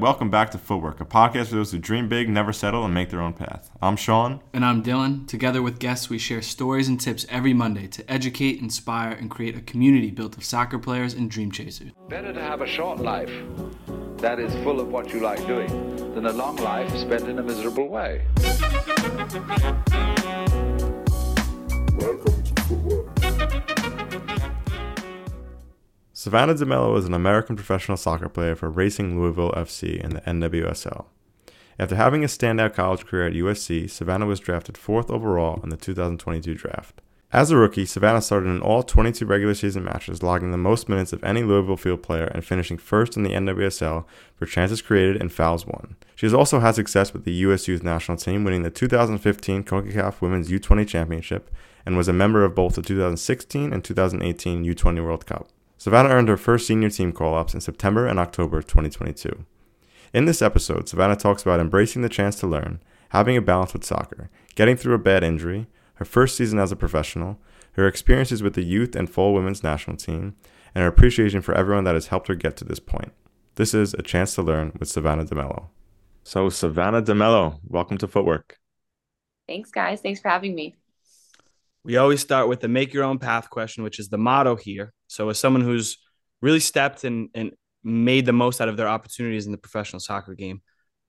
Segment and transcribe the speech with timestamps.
[0.00, 3.10] Welcome back to Footwork, a podcast for those who dream big, never settle, and make
[3.10, 3.70] their own path.
[3.82, 4.40] I'm Sean.
[4.54, 5.28] And I'm Dylan.
[5.28, 9.58] Together with guests, we share stories and tips every Monday to educate, inspire, and create
[9.58, 11.92] a community built of soccer players and dream chasers.
[12.08, 13.30] Better to have a short life
[14.16, 15.68] that is full of what you like doing
[16.14, 18.22] than a long life spent in a miserable way.
[21.98, 23.10] Welcome to Footwork.
[26.22, 31.06] Savannah DeMelo is an American professional soccer player for Racing Louisville FC in the NWSL.
[31.78, 35.78] After having a standout college career at USC, Savannah was drafted fourth overall in the
[35.78, 37.00] 2022 draft.
[37.32, 41.14] As a rookie, Savannah started in all 22 regular season matches, logging the most minutes
[41.14, 44.04] of any Louisville field player and finishing first in the NWSL
[44.36, 45.96] for chances created and fouls won.
[46.16, 47.66] She has also had success with the U.S.
[47.66, 51.50] Youth National Team, winning the 2015 CONCACAF Women's U20 Championship,
[51.86, 55.48] and was a member of both the 2016 and 2018 U20 World Cup.
[55.80, 59.46] Savannah earned her first senior team call ups in September and October 2022.
[60.12, 63.82] In this episode, Savannah talks about embracing the chance to learn, having a balance with
[63.82, 67.38] soccer, getting through a bad injury, her first season as a professional,
[67.72, 70.36] her experiences with the youth and full women's national team,
[70.74, 73.12] and her appreciation for everyone that has helped her get to this point.
[73.54, 75.68] This is A Chance to Learn with Savannah DeMelo.
[76.24, 78.58] So, Savannah DeMelo, welcome to Footwork.
[79.48, 80.02] Thanks, guys.
[80.02, 80.76] Thanks for having me.
[81.84, 84.92] We always start with the make your own path question, which is the motto here.
[85.10, 85.98] So, as someone who's
[86.40, 87.50] really stepped and, and
[87.82, 90.62] made the most out of their opportunities in the professional soccer game,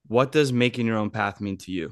[0.07, 1.91] what does making your own path mean to you?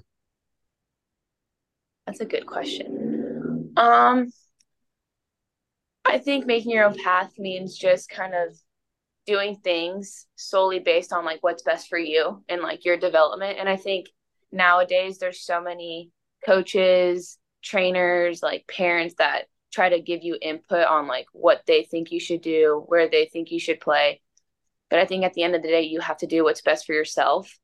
[2.08, 3.74] That's a good question.
[3.78, 4.32] Um,
[6.04, 8.58] I think making your own path means just kind of
[9.28, 13.60] doing things solely based on like what's best for you and like your development.
[13.60, 14.08] And I think
[14.52, 16.10] nowadays there's so many
[16.44, 22.12] coaches, trainers, like parents that try to give you input on like what they think
[22.12, 24.22] you should do, where they think you should play.
[24.90, 26.86] But I think at the end of the day, you have to do what's best
[26.86, 27.58] for yourself.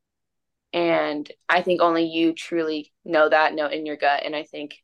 [0.73, 4.23] And I think only you truly know that, know in your gut.
[4.25, 4.75] And I think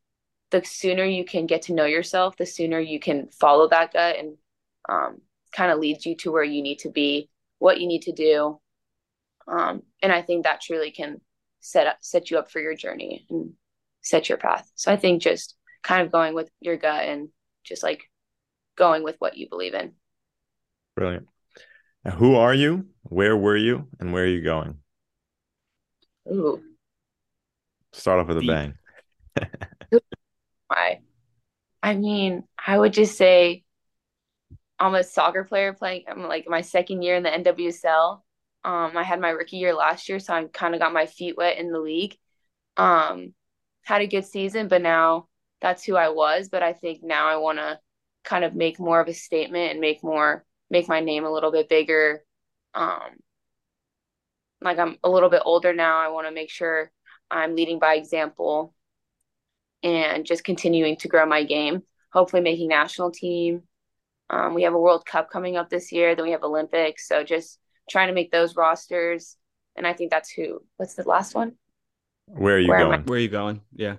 [0.50, 4.18] the sooner you can get to know yourself, the sooner you can follow that gut
[4.18, 4.38] and
[4.90, 7.30] um, kind of leads you to where you need to be,
[7.60, 8.60] what you need to do.
[9.48, 11.22] Um, and I think that truly can
[11.60, 13.54] set up, set you up for your journey and
[14.02, 14.70] set your path.
[14.76, 17.30] So I think just kind of going with your gut and
[17.64, 18.04] just like
[18.78, 19.94] going with what you believe in.
[20.96, 21.28] Brilliant.
[22.04, 22.88] Now, who are you?
[23.04, 23.88] Where were you?
[24.00, 24.78] And where are you going?
[26.30, 26.62] Ooh,
[27.94, 28.74] Start off with a bang.
[30.70, 31.00] I,
[31.84, 33.64] I mean, I would just say
[34.80, 36.06] I'm a soccer player playing.
[36.08, 38.24] I'm like my second year in the NWSL.
[38.64, 41.36] Um, I had my rookie year last year, so I kind of got my feet
[41.38, 42.16] wet in the league.
[42.78, 43.34] Um,
[43.84, 45.28] had a good season, but now
[45.62, 46.50] that's who I was.
[46.50, 47.80] But I think now I want to
[48.24, 51.52] kind of make more of a statement and make more make my name a little
[51.52, 52.24] bit bigger.
[52.74, 53.20] Um,
[54.62, 55.98] like I'm a little bit older now.
[55.98, 56.92] I want to make sure
[57.30, 58.74] I'm leading by example
[59.84, 61.84] and just continuing to grow my game.
[62.14, 63.64] Hopefully, making national team.
[64.30, 66.16] Um, we have a World Cup coming up this year.
[66.16, 67.08] Then we have Olympics.
[67.08, 69.36] So just trying to make those rosters.
[69.76, 70.62] And I think that's who.
[70.78, 71.54] What's the last one?
[72.28, 73.02] Where are you Where going?
[73.04, 73.62] Where are you going?
[73.76, 73.98] Yeah.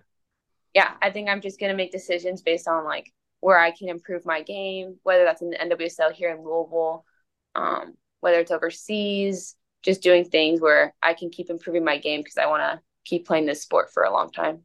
[0.75, 4.25] Yeah, I think I'm just gonna make decisions based on like where I can improve
[4.25, 7.05] my game, whether that's in the NWSL here in Louisville,
[7.55, 12.39] um, whether it's overseas, just doing things where I can keep improving my game because
[12.39, 14.61] I want to keep playing this sport for a long time.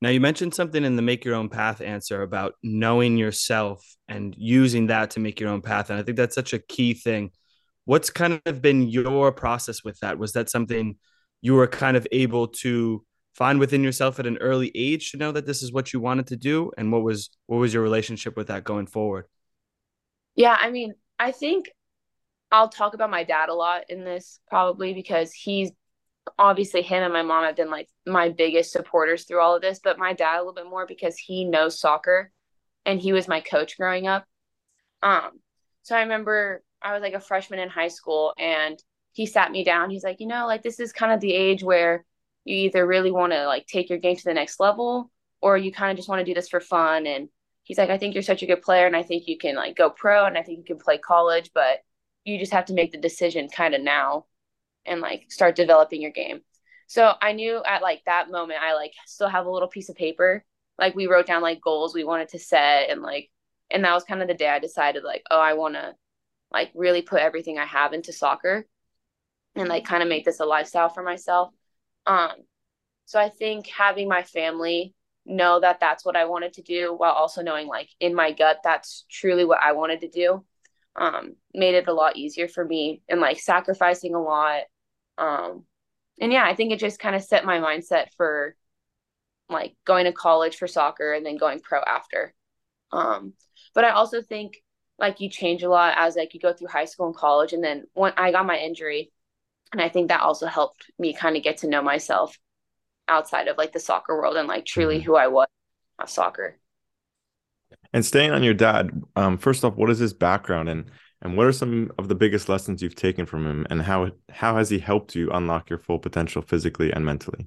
[0.00, 4.34] Now, you mentioned something in the make your own path answer about knowing yourself and
[4.36, 5.90] using that to make your own path.
[5.90, 7.30] And I think that's such a key thing.
[7.84, 10.18] What's kind of been your process with that?
[10.18, 10.98] Was that something
[11.40, 13.04] you were kind of able to
[13.34, 16.26] find within yourself at an early age to know that this is what you wanted
[16.28, 16.70] to do?
[16.76, 19.26] And what was what was your relationship with that going forward?
[20.34, 21.70] Yeah, I mean, I think
[22.50, 25.70] I'll talk about my dad a lot in this probably because he's
[26.38, 29.80] obviously him and my mom have been like my biggest supporters through all of this,
[29.82, 32.30] but my dad a little bit more because he knows soccer
[32.84, 34.24] and he was my coach growing up.
[35.02, 35.40] Um,
[35.82, 38.78] so I remember I was like a freshman in high school and
[39.12, 39.90] he sat me down.
[39.90, 42.04] He's like, you know, like this is kind of the age where
[42.44, 45.10] you either really want to like take your game to the next level
[45.40, 47.06] or you kind of just want to do this for fun.
[47.06, 47.28] And
[47.64, 49.76] he's like, I think you're such a good player and I think you can like
[49.76, 51.78] go pro and I think you can play college, but
[52.24, 54.26] you just have to make the decision kind of now
[54.86, 56.40] and like start developing your game.
[56.86, 59.96] So I knew at like that moment I like still have a little piece of
[59.96, 60.44] paper.
[60.78, 63.30] Like we wrote down like goals we wanted to set and like
[63.70, 65.94] and that was kind of the day I decided like, oh, I want to
[66.52, 68.66] like really put everything I have into soccer
[69.54, 71.52] and like kind of make this a lifestyle for myself.
[72.06, 72.32] Um
[73.04, 74.94] so I think having my family
[75.26, 78.58] know that that's what I wanted to do while also knowing like in my gut
[78.64, 80.44] that's truly what I wanted to do
[80.96, 84.62] um, made it a lot easier for me and like sacrificing a lot.
[85.18, 85.64] Um,
[86.20, 88.54] and yeah, I think it just kind of set my mindset for
[89.48, 92.34] like going to college for soccer and then going pro after.
[92.92, 93.32] Um,
[93.74, 94.62] but I also think
[94.98, 97.52] like you change a lot as like you go through high school and college.
[97.52, 99.11] And then when I got my injury,
[99.72, 102.38] and I think that also helped me kind of get to know myself
[103.08, 105.06] outside of like the soccer world and like truly mm-hmm.
[105.06, 105.48] who I was
[105.98, 106.58] of soccer.
[107.92, 110.90] And staying on your dad, um, first off, what is his background and
[111.22, 114.56] and what are some of the biggest lessons you've taken from him and how how
[114.56, 117.46] has he helped you unlock your full potential physically and mentally?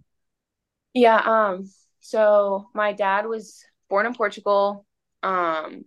[0.94, 1.70] Yeah, um
[2.00, 4.86] so my dad was born in Portugal,
[5.24, 5.86] um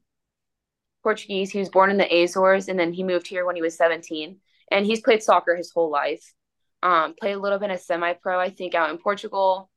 [1.02, 1.50] Portuguese.
[1.50, 4.38] He was born in the Azores and then he moved here when he was 17
[4.70, 6.34] and he's played soccer his whole life.
[6.82, 9.70] Um played a little bit of semi-pro I think out in Portugal.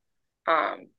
[0.47, 0.89] Um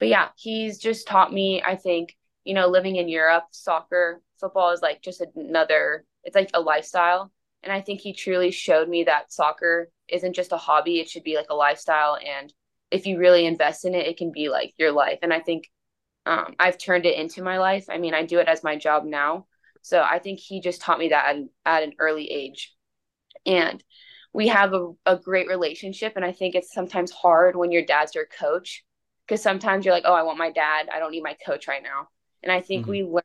[0.00, 4.70] but yeah, he's just taught me I think you know, living in Europe, soccer, football
[4.70, 7.32] is like just another, it's like a lifestyle.
[7.62, 11.24] And I think he truly showed me that soccer isn't just a hobby, it should
[11.24, 12.16] be like a lifestyle.
[12.16, 12.52] And
[12.90, 15.20] if you really invest in it, it can be like your life.
[15.22, 15.70] And I think
[16.26, 17.86] um, I've turned it into my life.
[17.88, 19.46] I mean, I do it as my job now.
[19.80, 22.73] So I think he just taught me that at, at an early age.
[23.46, 23.82] And
[24.32, 26.14] we have a, a great relationship.
[26.16, 28.84] And I think it's sometimes hard when your dad's your coach
[29.26, 30.88] because sometimes you're like, oh, I want my dad.
[30.92, 32.08] I don't need my coach right now.
[32.42, 32.90] And I think mm-hmm.
[32.90, 33.24] we learned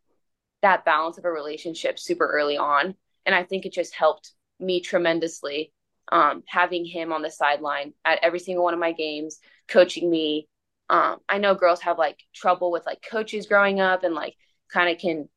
[0.62, 2.96] that balance of a relationship super early on.
[3.26, 5.74] And I think it just helped me tremendously
[6.12, 10.48] um, having him on the sideline at every single one of my games, coaching me.
[10.90, 14.36] Um, I know girls have like trouble with like coaches growing up and like
[14.72, 15.30] kind of can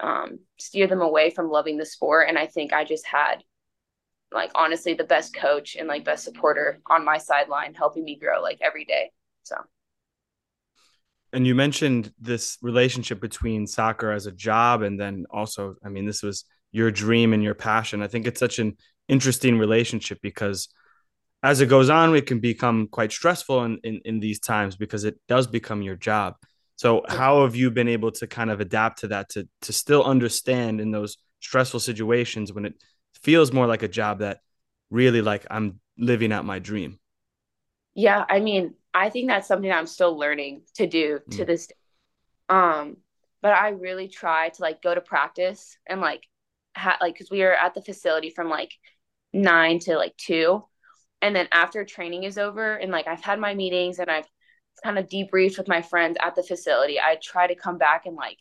[0.00, 2.28] um, steer them away from loving the sport.
[2.28, 3.42] And I think I just had
[4.34, 8.42] like honestly the best coach and like best supporter on my sideline helping me grow
[8.42, 9.10] like every day.
[9.42, 9.56] So.
[11.32, 16.04] And you mentioned this relationship between soccer as a job and then also i mean
[16.04, 18.02] this was your dream and your passion.
[18.02, 18.76] I think it's such an
[19.06, 20.68] interesting relationship because
[21.42, 25.04] as it goes on it can become quite stressful in, in, in these times because
[25.04, 26.34] it does become your job.
[26.76, 30.02] So how have you been able to kind of adapt to that to to still
[30.02, 32.74] understand in those stressful situations when it
[33.14, 34.40] feels more like a job that
[34.90, 36.98] really like i'm living out my dream
[37.94, 41.36] yeah i mean I think that's something that I'm still learning to do mm.
[41.36, 41.74] to this day.
[42.48, 42.98] Um,
[43.40, 46.22] but I really try to like go to practice and like
[46.76, 48.72] ha- like because we are at the facility from like
[49.32, 50.64] nine to like two,
[51.22, 54.28] and then after training is over and like I've had my meetings and I've
[54.84, 57.00] kind of debriefed with my friends at the facility.
[57.00, 58.38] I try to come back and like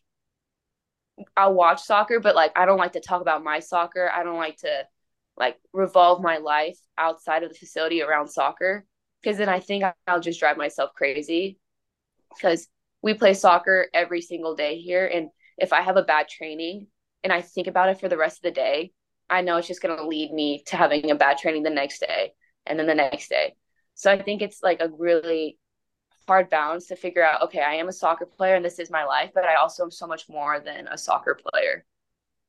[1.36, 4.10] I'll watch soccer, but like I don't like to talk about my soccer.
[4.14, 4.86] I don't like to
[5.38, 8.86] like revolve my life outside of the facility around soccer
[9.22, 11.60] because then I think I'll just drive myself crazy
[12.36, 12.68] because
[13.02, 15.06] we play soccer every single day here.
[15.06, 16.88] And if I have a bad training
[17.24, 18.92] and I think about it for the rest of the day,
[19.30, 22.00] I know it's just going to lead me to having a bad training the next
[22.00, 22.34] day
[22.66, 23.56] and then the next day.
[23.94, 25.58] So I think it's like a really
[26.28, 29.06] hard balance to figure out okay, I am a soccer player and this is my
[29.06, 31.86] life, but I also am so much more than a soccer player.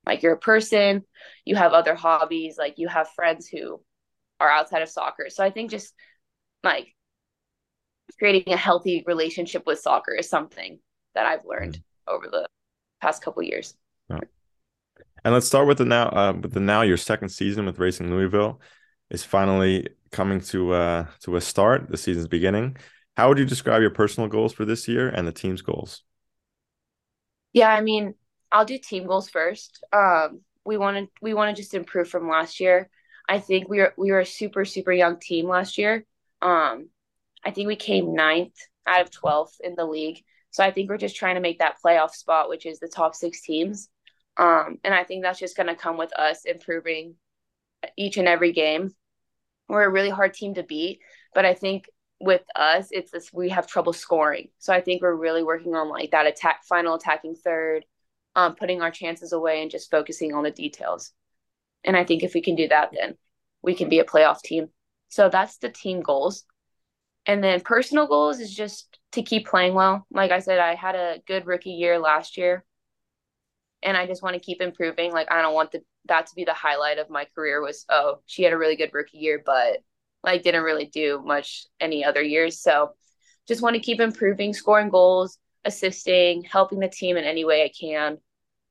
[0.06, 1.04] Like you're a person,
[1.44, 3.80] you have other hobbies, like you have friends who
[4.40, 5.26] are outside of soccer.
[5.28, 5.94] So I think just
[6.64, 6.94] like
[8.18, 10.78] creating a healthy relationship with soccer is something
[11.14, 12.14] that I've learned mm-hmm.
[12.14, 12.46] over the
[13.00, 13.74] past couple years.
[15.24, 18.10] And let's start with the now uh, with the now your second season with Racing
[18.10, 18.60] Louisville
[19.10, 21.88] is finally coming to uh to a start.
[21.88, 22.76] The season's beginning.
[23.16, 26.02] How would you describe your personal goals for this year and the team's goals?
[27.52, 28.14] Yeah, I mean,
[28.50, 29.84] I'll do team goals first.
[29.92, 32.88] Um, we want to we want to just improve from last year.
[33.28, 36.06] I think we were we were a super super young team last year,
[36.42, 36.88] um,
[37.44, 40.22] I think we came ninth out of 12th in the league.
[40.50, 43.14] So I think we're just trying to make that playoff spot, which is the top
[43.14, 43.88] six teams.
[44.36, 47.14] Um, and I think that's just going to come with us improving
[47.96, 48.90] each and every game.
[49.68, 51.00] We're a really hard team to beat,
[51.34, 51.86] but I think
[52.22, 54.48] with us, it's this we have trouble scoring.
[54.58, 57.84] So I think we're really working on like that attack, final attacking third,
[58.36, 61.12] um, putting our chances away and just focusing on the details.
[61.84, 63.16] And I think if we can do that, then
[63.62, 64.68] we can be a playoff team.
[65.08, 66.44] So that's the team goals.
[67.26, 70.06] And then personal goals is just to keep playing well.
[70.10, 72.64] Like I said, I had a good rookie year last year.
[73.82, 75.12] And I just want to keep improving.
[75.12, 78.20] Like I don't want the, that to be the highlight of my career was, oh,
[78.26, 79.78] she had a really good rookie year, but
[80.22, 82.60] like didn't really do much any other years.
[82.60, 82.92] So
[83.48, 87.70] just want to keep improving, scoring goals, assisting, helping the team in any way I
[87.78, 88.18] can,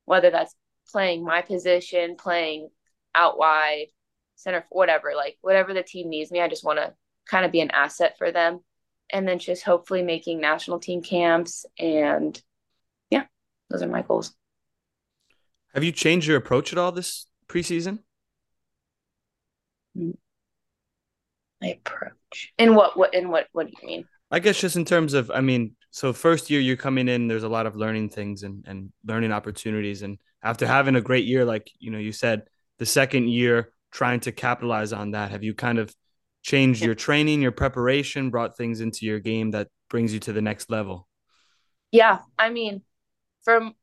[0.05, 0.55] whether that's
[0.91, 2.69] playing my position, playing
[3.13, 3.87] out wide,
[4.35, 6.41] center, whatever, like whatever the team needs me.
[6.41, 6.93] I just want to
[7.27, 8.59] kind of be an asset for them.
[9.13, 11.65] And then just hopefully making national team camps.
[11.77, 12.41] And
[13.09, 13.25] yeah,
[13.69, 14.33] those are my goals.
[15.73, 17.99] Have you changed your approach at all this preseason?
[19.97, 20.15] Mm.
[21.61, 22.53] My approach.
[22.57, 24.05] In what what in what what do you mean?
[24.31, 27.43] I guess just in terms of, I mean, so first year you're coming in, there's
[27.43, 31.45] a lot of learning things and and learning opportunities, and after having a great year,
[31.45, 32.43] like you know, you said,
[32.79, 35.93] the second year trying to capitalize on that, have you kind of
[36.43, 40.41] changed your training, your preparation, brought things into your game that brings you to the
[40.41, 41.07] next level?
[41.91, 42.81] Yeah, I mean,
[43.43, 43.75] from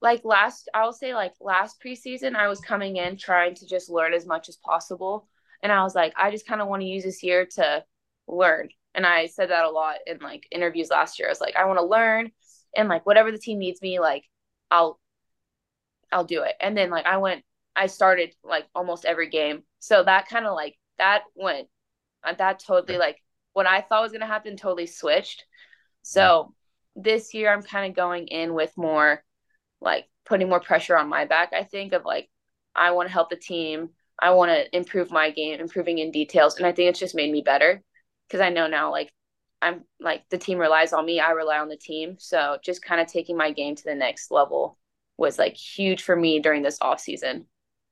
[0.00, 3.90] like last, I will say like last preseason, I was coming in trying to just
[3.90, 5.28] learn as much as possible,
[5.62, 7.84] and I was like, I just kind of want to use this year to
[8.26, 11.28] learn and I said that a lot in like interviews last year.
[11.28, 12.32] I was like, I want to learn
[12.76, 14.24] and like whatever the team needs me, like
[14.72, 14.98] I'll
[16.10, 16.54] I'll do it.
[16.60, 17.44] And then like I went
[17.76, 19.62] I started like almost every game.
[19.78, 21.68] So that kind of like that went
[22.24, 23.22] uh, that totally like
[23.52, 25.44] what I thought was gonna happen totally switched.
[26.02, 26.54] So
[26.96, 29.22] this year I'm kind of going in with more
[29.80, 32.28] like putting more pressure on my back, I think, of like
[32.74, 33.90] I want to help the team.
[34.18, 36.56] I want to improve my game, improving in details.
[36.56, 37.82] And I think it's just made me better
[38.26, 39.12] because I know now like
[39.60, 42.16] I'm like the team relies on me, I rely on the team.
[42.18, 44.78] So just kind of taking my game to the next level
[45.16, 47.46] was like huge for me during this off season.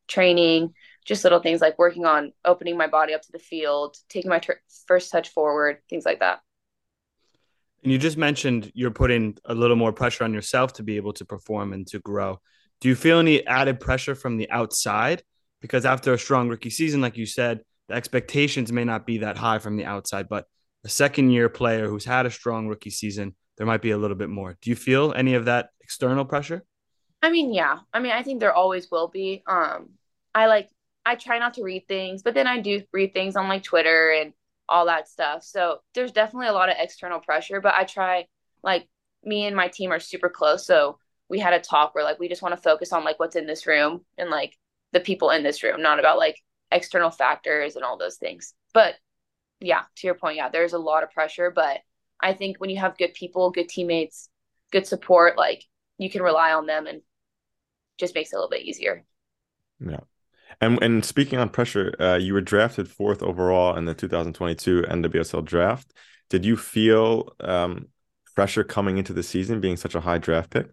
[0.09, 0.73] Training,
[1.05, 4.39] just little things like working on opening my body up to the field, taking my
[4.39, 6.41] ter- first touch forward, things like that.
[7.83, 11.13] And you just mentioned you're putting a little more pressure on yourself to be able
[11.15, 12.41] to perform and to grow.
[12.81, 15.23] Do you feel any added pressure from the outside?
[15.67, 19.37] Because after a strong rookie season, like you said, the expectations may not be that
[19.37, 20.47] high from the outside, but
[20.85, 24.17] a second year player who's had a strong rookie season, there might be a little
[24.17, 24.57] bit more.
[24.63, 26.63] Do you feel any of that external pressure?
[27.23, 27.79] I mean, yeah.
[27.93, 29.43] I mean, I think there always will be.
[29.47, 29.91] Um,
[30.35, 30.71] I like
[31.05, 34.13] I try not to read things, but then I do read things on like Twitter
[34.13, 34.33] and
[34.69, 35.43] all that stuff.
[35.43, 38.27] So there's definitely a lot of external pressure, but I try
[38.63, 38.89] like
[39.25, 40.67] me and my team are super close.
[40.67, 43.37] So we had a talk where like we just want to focus on like what's
[43.37, 44.57] in this room and like
[44.97, 48.55] the people in this room, not about like external factors and all those things.
[48.73, 48.95] But
[49.61, 51.53] yeah, to your point, yeah, there's a lot of pressure.
[51.55, 51.81] But
[52.19, 54.31] I think when you have good people, good teammates,
[54.73, 55.63] good support, like
[55.99, 57.03] you can rely on them and
[57.99, 59.05] just makes it a little bit easier.
[59.79, 60.01] Yeah.
[60.63, 65.45] And and speaking on pressure, uh, you were drafted fourth overall in the 2022 NWSL
[65.45, 65.93] draft.
[66.31, 67.89] Did you feel um,
[68.35, 70.69] pressure coming into the season being such a high draft pick?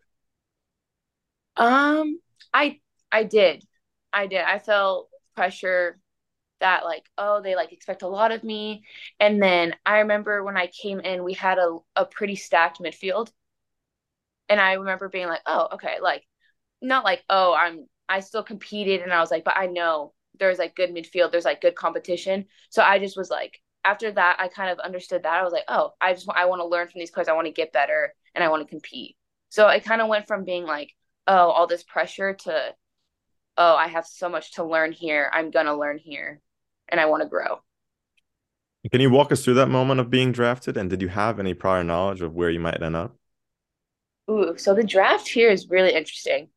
[1.57, 2.21] Um,
[2.53, 2.79] I
[3.11, 3.65] I did,
[4.13, 4.41] I did.
[4.41, 5.99] I felt pressure
[6.59, 8.85] that like oh they like expect a lot of me.
[9.19, 13.31] And then i remember when i came in we had a, a pretty stacked midfield.
[14.49, 16.25] And i remember being like oh okay like
[16.81, 19.01] not like oh i'm i still competed.
[19.01, 21.31] And i was like but i know there's like good midfield.
[21.31, 22.45] There's like good competition.
[22.69, 25.39] So i just was like after that i kind of understood that.
[25.39, 27.27] I was like oh i just i want to learn from these players.
[27.27, 29.17] I want to get better and i want to compete.
[29.49, 30.91] So it kind of went from being like
[31.27, 32.73] oh all this pressure to
[33.57, 35.29] oh, I have so much to learn here.
[35.33, 36.41] I'm going to learn here
[36.89, 37.61] and I want to grow.
[38.91, 40.75] Can you walk us through that moment of being drafted?
[40.75, 43.15] And did you have any prior knowledge of where you might end up?
[44.29, 46.49] Ooh, so the draft here is really interesting.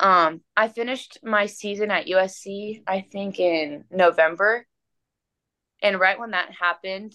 [0.00, 4.66] Um, I finished my season at USC, I think in November.
[5.82, 7.12] And right when that happened,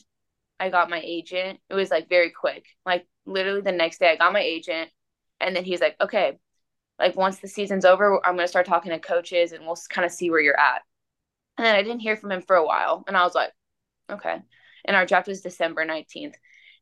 [0.60, 1.60] I got my agent.
[1.70, 2.66] It was like very quick.
[2.86, 4.90] Like literally the next day I got my agent
[5.40, 6.38] and then he's like, "Okay,
[7.00, 10.06] like once the season's over, I'm going to start talking to coaches and we'll kind
[10.06, 10.82] of see where you're at.
[11.58, 13.04] And then I didn't hear from him for a while.
[13.08, 13.52] And I was like,
[14.12, 14.38] okay.
[14.86, 16.36] And our draft was December 19th.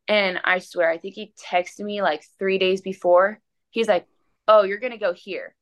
[0.08, 3.40] And I swear, I think he texted me like three days before.
[3.70, 4.06] He's like,
[4.46, 5.54] oh, you're going to go here.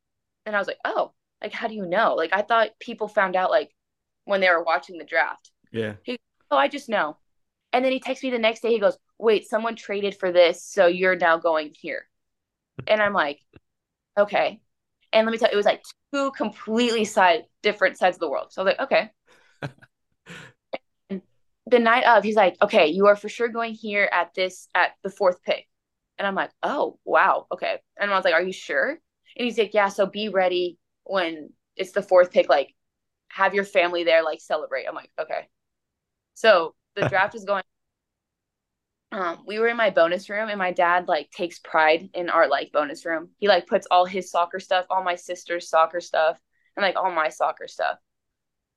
[0.47, 2.15] And I was like, oh, like, how do you know?
[2.15, 3.71] Like, I thought people found out like
[4.25, 5.51] when they were watching the draft.
[5.73, 5.95] Yeah.
[6.03, 6.19] He,
[6.51, 7.17] oh, I just know.
[7.73, 8.71] And then he texts me the next day.
[8.71, 10.65] He goes, wait, someone traded for this.
[10.65, 12.09] So you're now going here.
[12.87, 13.41] And I'm like,
[14.19, 14.61] okay.
[15.13, 15.83] And let me tell you, it was like
[16.13, 18.49] two completely side different sides of the world.
[18.51, 19.11] So I was like, okay.
[21.67, 24.93] the night of, he's like, okay, you are for sure going here at this at
[25.03, 25.67] the fourth pick.
[26.19, 27.79] And I'm like, oh wow, okay.
[27.99, 28.91] And I was like, are you sure?
[28.91, 29.89] And he's like, yeah.
[29.89, 32.49] So be ready when it's the fourth pick.
[32.49, 32.75] Like,
[33.29, 34.87] have your family there, like celebrate.
[34.87, 35.49] I'm like, okay.
[36.35, 37.65] So the draft is going
[39.13, 42.49] um, we were in my bonus room and my dad like takes pride in our
[42.49, 43.31] like bonus room.
[43.39, 46.39] He like puts all his soccer stuff, all my sister's soccer stuff,
[46.77, 47.99] and like all my soccer stuff.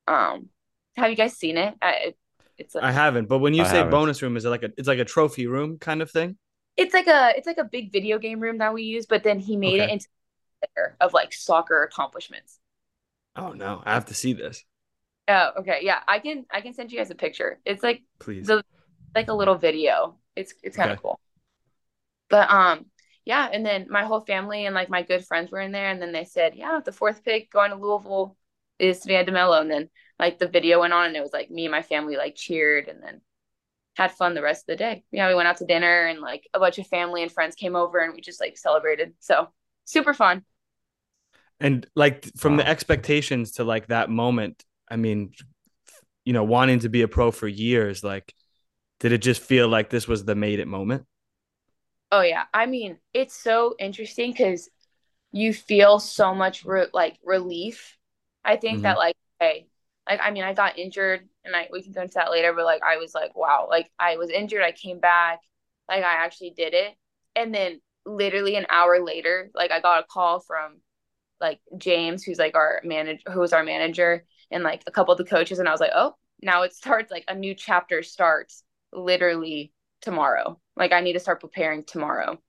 [0.08, 0.50] Um,
[0.96, 1.76] have you guys seen it?
[1.82, 2.14] I,
[2.58, 3.92] it's like, I haven't, but when you I say haven't.
[3.92, 6.38] bonus room, is it like a it's like a trophy room kind of thing?
[6.78, 9.40] It's like a it's like a big video game room that we use, but then
[9.40, 9.86] he made okay.
[9.86, 10.08] it into
[10.64, 12.60] a of like soccer accomplishments.
[13.36, 14.64] Oh no, I have to see this.
[15.28, 15.80] Oh, okay.
[15.82, 17.60] Yeah, I can I can send you guys a picture.
[17.66, 18.64] It's like please the
[19.16, 20.18] like a little video.
[20.36, 21.02] It's it's kind of okay.
[21.02, 21.20] cool.
[22.30, 22.86] But um
[23.26, 26.02] yeah, and then my whole family and like my good friends were in there, and
[26.02, 28.36] then they said, yeah, the fourth pick going to Louisville
[28.80, 31.66] is Savannah DeMelo, and then like the video went on, and it was like me
[31.66, 33.22] and my family like cheered, and then
[33.98, 35.06] had fun the rest of the day.
[35.12, 37.76] Yeah, we went out to dinner, and like a bunch of family and friends came
[37.76, 39.14] over, and we just like celebrated.
[39.20, 39.50] So
[39.86, 40.46] super fun.
[41.60, 42.58] And like from Wow.
[42.58, 45.34] the expectations to like that moment, I mean,
[46.26, 48.34] you know, wanting to be a pro for years, like,
[49.00, 51.06] did it just feel like this was the made it moment?
[52.12, 54.70] Oh yeah, I mean it's so interesting because
[55.32, 57.98] you feel so much re- like relief.
[58.46, 58.84] I think Mhm.
[58.84, 59.68] that like hey,
[60.10, 62.66] like I mean I got injured and I we can go into that later, but
[62.66, 65.42] like I was like wow, like I was injured, I came back,
[65.90, 66.96] like I actually did it,
[67.36, 70.82] and then literally an hour later, like I got a call from
[71.42, 75.18] like James, who's like our manager, who was our manager, and like a couple of
[75.18, 78.64] the coaches, and I was like oh now it starts like a new chapter starts
[78.94, 80.60] literally tomorrow.
[80.76, 82.40] Like I need to start preparing tomorrow.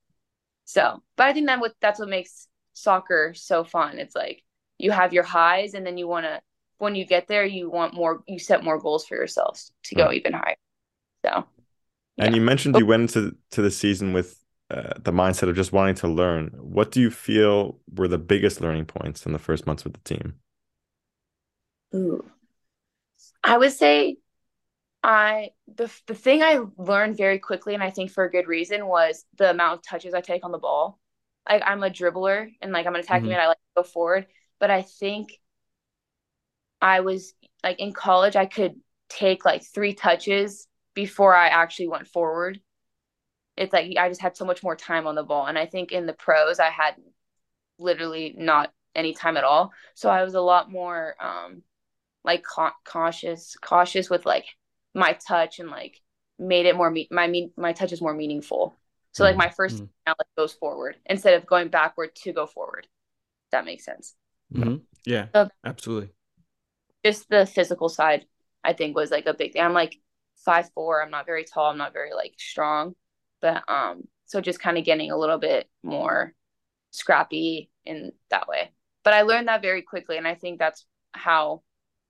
[0.65, 3.99] So, but I think that what that's what makes soccer so fun.
[3.99, 4.45] It's like
[4.79, 6.41] you have your highs and then you want to
[6.79, 10.13] when you get there you want more you set more goals for yourselves to go
[10.13, 10.13] Right.
[10.13, 10.57] even higher.
[11.27, 11.47] So,
[12.19, 15.73] And you mentioned you went into to the season with uh, the mindset of just
[15.73, 16.49] wanting to learn.
[16.59, 20.01] What do you feel were the biggest learning points in the first months with the
[20.01, 20.35] team?
[21.95, 22.31] ooh.
[23.45, 24.17] I would say
[25.03, 28.87] I the the thing I learned very quickly and I think for a good reason
[28.87, 30.99] was the amount of touches I take on the ball.
[31.49, 33.31] Like I'm a dribbler and like I'm an attacking Mhm.
[33.31, 34.27] man, I like to go forward,
[34.59, 35.41] but I think
[36.81, 42.09] I was like in college I could take like three touches before I actually went
[42.09, 42.61] forward.
[43.57, 45.93] It's like I just had so much more time on the ball and I think
[45.93, 46.97] in the pros I had
[47.79, 49.73] literally not any time at all.
[49.95, 51.63] So I was a lot more um
[52.25, 54.47] like ca- cautious cautious with like
[54.95, 56.01] my touch and like
[56.39, 58.77] made it more me- my mean my touch is more meaningful.
[59.13, 59.89] So like my 1st Mhm.
[60.07, 62.87] now like goes forward instead of going backward to go forward.
[63.47, 64.17] If that makes sense.
[64.53, 64.83] Mhm.
[65.05, 66.15] Yeah, So- absolutely.
[67.05, 68.27] Just the physical side
[68.63, 69.63] I think was like a big thing.
[69.63, 69.97] I'm like
[70.37, 71.03] five four.
[71.03, 71.71] I'm not very tall.
[71.71, 72.95] I'm not very like strong,
[73.41, 76.35] but um so just kind of getting a little bit more
[76.93, 78.73] scrappy in that way.
[79.03, 81.63] But I learned that very quickly, and I think that's how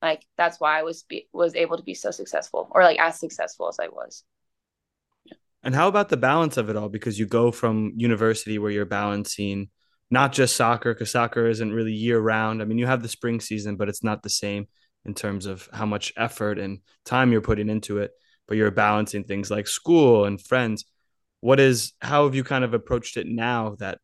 [0.02, 3.18] like that's why I was be, was able to be so successful or like as
[3.18, 4.24] successful as I was.
[5.62, 6.88] And how about the balance of it all?
[6.88, 9.68] Because you go from university where you're balancing
[10.10, 12.62] not just soccer, because soccer isn't really year round.
[12.62, 14.66] I mean, you have the spring season, but it's not the same
[15.04, 18.10] in terms of how much effort and time you're putting into it.
[18.48, 20.84] But you're balancing things like school and friends.
[21.40, 23.98] What is, how have you kind of approached it now that,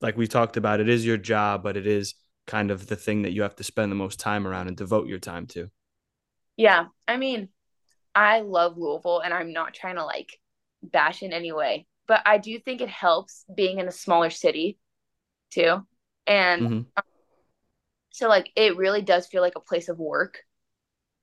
[0.00, 2.14] like we talked about, it is your job, but it is
[2.46, 5.08] kind of the thing that you have to spend the most time around and devote
[5.08, 5.70] your time to?
[6.56, 7.48] Yeah, I mean,
[8.14, 10.38] I love Louisville, and I'm not trying to like
[10.82, 14.78] bash in any way, but I do think it helps being in a smaller city
[15.52, 15.86] too.
[16.26, 16.86] And Mhm.
[18.12, 20.38] so like it really does feel like a place of work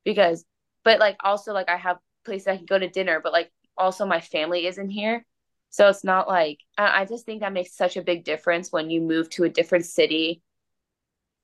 [0.05, 0.45] because
[0.83, 4.05] but like also like I have places I can go to dinner, but like also
[4.05, 5.25] my family isn't here.
[5.71, 8.89] So it's not like I, I just think that makes such a big difference when
[8.89, 10.41] you move to a different city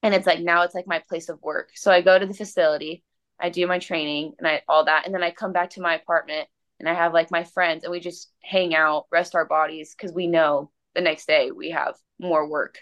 [0.03, 1.71] and it's like now it's like my place of work.
[1.75, 3.03] So I go to the facility,
[3.39, 5.95] I do my training and I all that, and then I come back to my
[5.95, 6.47] apartment
[6.79, 10.13] and I have like my friends and we just hang out, rest our bodies because
[10.13, 12.79] we know the next day we have more work.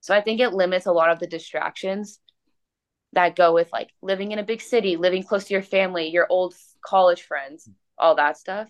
[0.00, 2.18] So I think it limits a lot of the distractions
[3.12, 6.26] that go with like living in a big city, living close to your family, your
[6.30, 8.68] old college friends, all that stuff.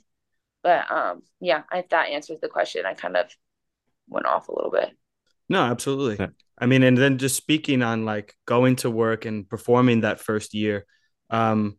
[0.62, 3.30] But um yeah, if that answers the question, I kind of
[4.08, 4.96] went off a little bit.
[5.50, 6.16] No, absolutely.
[6.18, 6.30] Yeah.
[6.58, 10.54] I mean, and then just speaking on like going to work and performing that first
[10.54, 10.86] year,
[11.28, 11.76] um,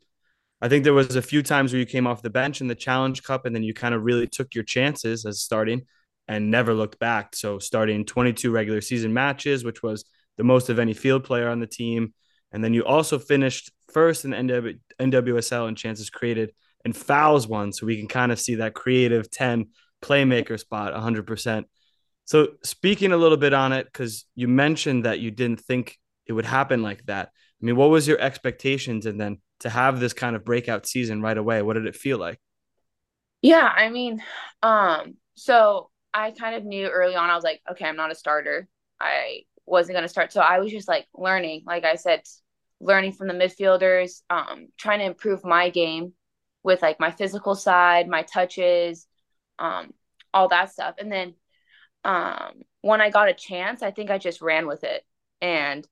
[0.62, 2.76] I think there was a few times where you came off the bench in the
[2.76, 5.84] Challenge Cup, and then you kind of really took your chances as starting
[6.28, 7.36] and never looked back.
[7.36, 10.06] So starting 22 regular season matches, which was
[10.38, 12.14] the most of any field player on the team,
[12.52, 16.52] and then you also finished first in the NW- NWSL in chances created
[16.84, 17.72] and fouls won.
[17.72, 19.68] So we can kind of see that creative 10
[20.04, 21.66] playmaker spot 100%.
[22.26, 26.34] So speaking a little bit on it, because you mentioned that you didn't think it
[26.34, 27.28] would happen like that.
[27.28, 31.22] I mean, what was your expectations, and then to have this kind of breakout season
[31.22, 32.40] right away, what did it feel like?
[33.42, 34.24] Yeah, I mean,
[34.64, 38.16] um, so I kind of knew early on, I was like, okay, I'm not a
[38.16, 38.68] starter.
[39.00, 40.32] I wasn't going to start.
[40.32, 42.22] So I was just like learning, like I said,
[42.80, 46.14] learning from the midfielders, um, trying to improve my game
[46.64, 49.08] with like my physical side, my touches,
[49.60, 49.94] um,
[50.34, 50.96] all that stuff.
[51.00, 51.34] And then
[52.04, 55.06] um, when I got a chance, I think I just ran with it.
[55.42, 55.88] And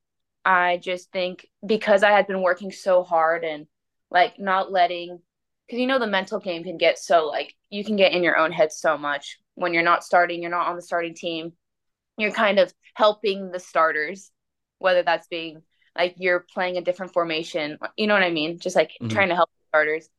[0.45, 3.67] I just think because I had been working so hard and
[4.11, 5.19] like not letting
[5.67, 8.37] because you know the mental game can get so like you can get in your
[8.37, 11.53] own head so much when you're not starting, you're not on the starting team.
[12.17, 14.31] You're kind of helping the starters,
[14.79, 15.61] whether that's being
[15.97, 18.59] like you're playing a different formation, you know what I mean?
[18.59, 19.09] Just like Mhm.
[19.09, 20.09] trying to help the starters.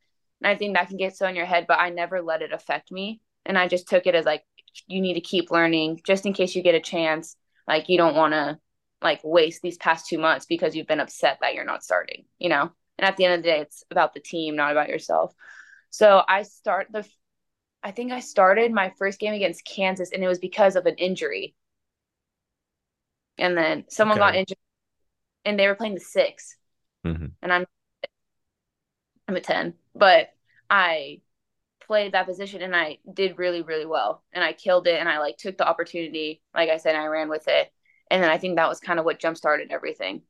[0.41, 2.51] And I think that can get so in your head, but I never let it
[2.53, 3.21] affect me.
[3.45, 4.43] And I just took it as like
[4.87, 7.35] you need to keep learning just in case you get a chance.
[7.67, 8.59] Like you don't want to
[9.01, 12.49] like waste these past two months because you've been upset that you're not starting, you
[12.49, 12.71] know?
[12.97, 15.33] And at the end of the day, it's about the team, not about yourself.
[15.89, 17.07] So I start the,
[17.83, 20.95] I think I started my first game against Kansas and it was because of an
[20.95, 21.55] injury.
[23.37, 24.57] And then someone got injured
[25.45, 26.55] and they were playing the six
[27.05, 27.31] Mhm.
[27.41, 27.65] and I'm,
[29.27, 30.33] I'm a 10, but
[30.69, 31.21] I
[31.91, 35.19] played that position and I did really, really well and I killed it and I
[35.19, 36.41] like took the opportunity.
[36.55, 37.71] Like I said, I ran with it.
[38.09, 40.23] And then I think that was kind of what jump started everything.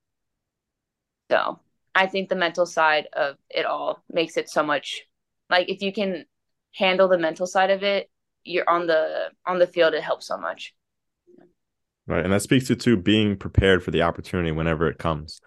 [1.30, 1.60] So
[1.96, 5.02] I think the mental side of it all makes it so much
[5.50, 6.26] like if you can
[6.74, 8.10] handle the mental side of it,
[8.44, 10.74] you're on the on the field, it helps so much.
[12.08, 12.24] Right.
[12.24, 15.40] And that speaks to too being prepared for the opportunity whenever it comes.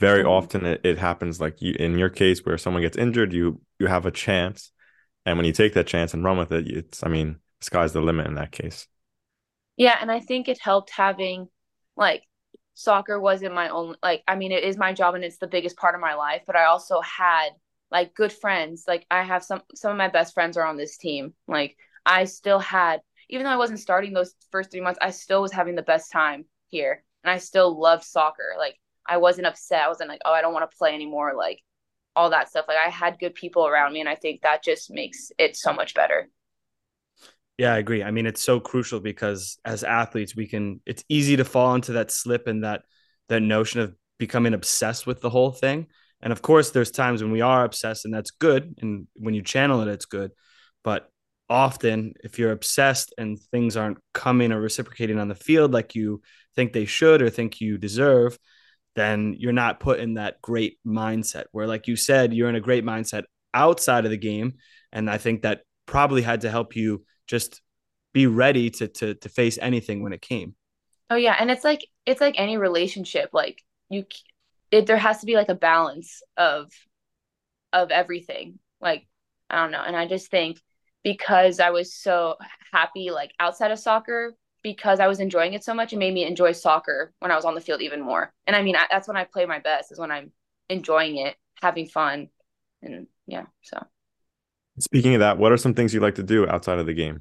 [0.00, 0.24] Very Mhm.
[0.24, 3.86] often it, it happens like you in your case where someone gets injured, you you
[3.86, 4.72] have a chance.
[5.26, 8.00] And when you take that chance and run with it, it's I mean, sky's the
[8.00, 8.88] limit in that case.
[9.76, 11.48] Yeah, and I think it helped having
[11.96, 12.22] like
[12.74, 15.76] soccer wasn't my only like I mean it is my job and it's the biggest
[15.76, 17.50] part of my life, but I also had
[17.90, 18.84] like good friends.
[18.88, 21.34] Like I have some some of my best friends are on this team.
[21.48, 25.42] Like I still had even though I wasn't starting those first 3 months, I still
[25.42, 27.02] was having the best time here.
[27.24, 28.54] And I still loved soccer.
[28.58, 29.82] Like I wasn't upset.
[29.82, 31.62] I wasn't like, "Oh, I don't want to play anymore." Like
[32.16, 32.64] all that stuff.
[32.66, 35.72] Like I had good people around me and I think that just makes it so
[35.72, 36.28] much better.
[37.58, 38.02] Yeah, I agree.
[38.02, 41.92] I mean, it's so crucial because as athletes, we can it's easy to fall into
[41.92, 42.82] that slip and that
[43.28, 45.86] that notion of becoming obsessed with the whole thing.
[46.20, 48.74] And of course, there's times when we are obsessed and that's good.
[48.80, 50.32] And when you channel it, it's good.
[50.82, 51.10] But
[51.48, 56.20] often if you're obsessed and things aren't coming or reciprocating on the field like you
[56.56, 58.38] think they should or think you deserve,
[58.96, 62.60] then you're not put in that great mindset where, like you said, you're in a
[62.60, 64.54] great mindset outside of the game.
[64.92, 67.60] And I think that probably had to help you just
[68.12, 70.54] be ready to to to face anything when it came.
[71.10, 73.30] Oh yeah, and it's like it's like any relationship.
[73.32, 74.04] Like you,
[74.70, 76.72] it there has to be like a balance of
[77.72, 78.58] of everything.
[78.80, 79.06] Like
[79.50, 80.60] I don't know, and I just think
[81.04, 82.36] because I was so
[82.72, 84.34] happy like outside of soccer,
[84.66, 87.44] because I was enjoying it so much, it made me enjoy soccer when I was
[87.44, 88.34] on the field even more.
[88.48, 90.32] And I mean, I, that's when I play my best is when I'm
[90.68, 92.30] enjoying it, having fun,
[92.82, 93.44] and yeah.
[93.62, 93.86] So
[94.80, 97.20] Speaking of that, what are some things you like to do outside of the game?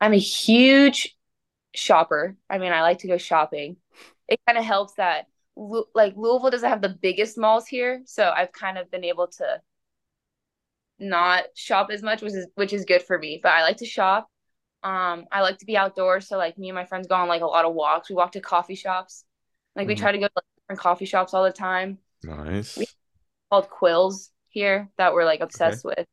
[0.00, 1.16] I'm a huge
[1.76, 2.36] shopper.
[2.50, 3.76] I mean, I like to go shopping.
[4.26, 5.26] It kind of helps that
[5.94, 9.60] like Louisville doesn't have the biggest malls here, so I've kind of been able to
[10.98, 13.38] not shop as much, which is which is good for me.
[13.40, 14.28] But I like to shop.
[14.82, 17.42] Um, I like to be outdoors, so like me and my friends go on like
[17.42, 18.08] a lot of walks.
[18.08, 19.24] We walk to coffee shops.
[19.74, 19.98] Like we Mhm.
[19.98, 21.98] try to go to like, different coffee shops all the time.
[22.22, 22.78] Nice.
[23.50, 26.06] Called Quills here that we're like obsessed with.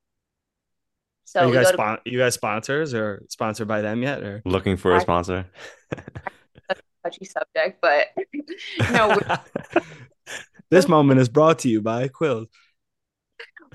[1.25, 4.23] So Are you guys to spon- you guys sponsors or sponsored by them yet?
[4.23, 5.45] Or Looking for a I- sponsor.
[6.69, 8.07] a touchy subject, but
[8.91, 9.81] no, we
[10.69, 12.47] this moment is brought to you by Quills.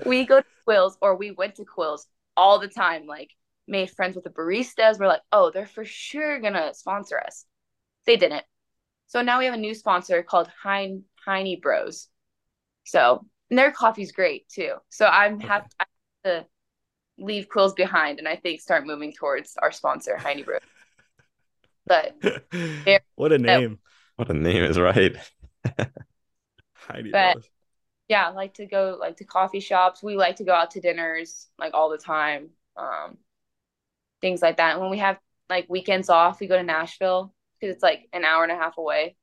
[0.05, 3.05] we go to Quills or we went to Quills all the time.
[3.05, 3.29] Like
[3.71, 4.99] made friends with the baristas.
[4.99, 7.45] We're like, oh, they're for sure gonna sponsor us.
[8.05, 8.43] They didn't.
[9.07, 12.07] So now we have a new sponsor called Hein Heine Bros.
[12.83, 14.73] So and their coffee's great too.
[14.89, 15.85] So I'm have I
[16.25, 16.47] have to
[17.17, 20.59] leave Quills behind and I think start moving towards our sponsor, Heine Bros.
[21.87, 22.15] But
[23.15, 23.79] what a name.
[24.15, 25.15] What a name is right.
[26.73, 27.49] Heidi But- Rose.
[28.07, 30.01] yeah, like to go like to coffee shops.
[30.03, 32.49] We like to go out to dinners like all the time.
[32.77, 33.17] Um,
[34.21, 34.73] things like that.
[34.73, 38.23] And when we have like weekends off, we go to Nashville because it's like an
[38.25, 39.15] hour and a half away.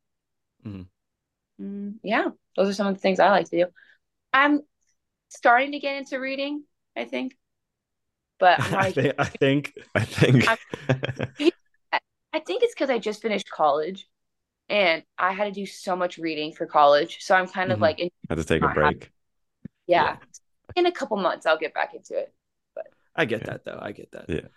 [0.65, 0.89] Mhm.
[1.61, 3.67] Mm, yeah, those are some of the things I like to do.
[4.33, 4.63] I'm
[5.29, 6.65] starting to get into reading,
[6.97, 7.37] I think,
[8.39, 10.45] but I'm not I a- think I think I think.
[12.33, 14.07] I think it's because I just finished college
[14.69, 17.19] and I had to do so much reading for college.
[17.21, 17.83] So I'm kind of Mhm.
[17.83, 19.11] like, in, had to take a Not break.
[19.87, 20.17] yeah,
[20.77, 22.33] in a couple months, I'll get back into it.
[22.75, 23.47] But I get Yeah.
[23.47, 23.79] that though.
[23.81, 24.29] I get that.
[24.29, 24.49] Yeah.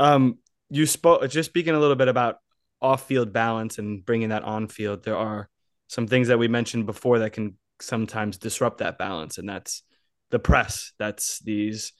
[0.00, 0.38] Um,
[0.70, 2.36] you spoke just speaking a little bit about
[2.80, 5.04] off-field balance and bringing that on-field.
[5.04, 5.48] There are
[5.88, 9.82] some things that we mentioned before that can sometimes disrupt that balance, and that's
[10.30, 10.92] the press.
[10.98, 11.92] That's these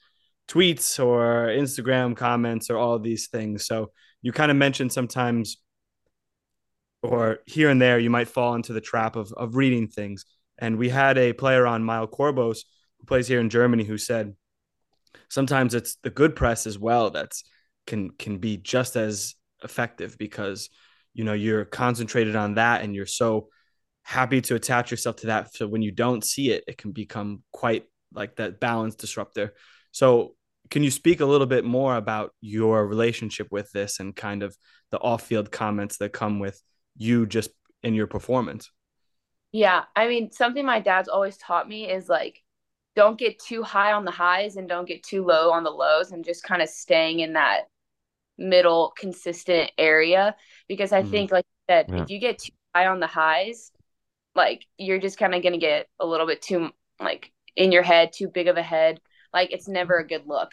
[0.47, 3.67] tweets or Instagram comments or all these things.
[3.67, 3.91] So
[4.23, 5.57] you kind of mentioned sometimes,
[7.03, 10.25] or here and there, you might fall into the trap of of reading things.
[10.57, 12.61] And we had a player on Mile Corbos
[12.99, 14.35] who plays here in Germany who said
[15.29, 17.43] sometimes it's the good press as well that's
[17.87, 20.69] can can be just as effective because
[21.13, 23.49] you know you're concentrated on that and you're so
[24.03, 25.53] happy to attach yourself to that.
[25.55, 29.53] So when you don't see it it can become quite like that balance disruptor.
[29.91, 30.35] So
[30.69, 34.55] can you speak a little bit more about your relationship with this and kind of
[34.89, 36.61] the off-field comments that come with
[36.97, 37.51] you just
[37.83, 38.71] in your performance?
[39.51, 42.41] Yeah i mean something my dad's always taught me is like
[42.95, 46.11] don't get too high on the highs and don't get too low on the lows
[46.11, 47.61] and just kind of staying in that
[48.41, 50.35] middle consistent area
[50.67, 51.11] because I mm.
[51.11, 52.03] think like that yeah.
[52.03, 53.71] if you get too high on the highs
[54.35, 57.83] like you're just kind of going to get a little bit too like in your
[57.83, 58.99] head too big of a head
[59.33, 60.51] like it's never a good look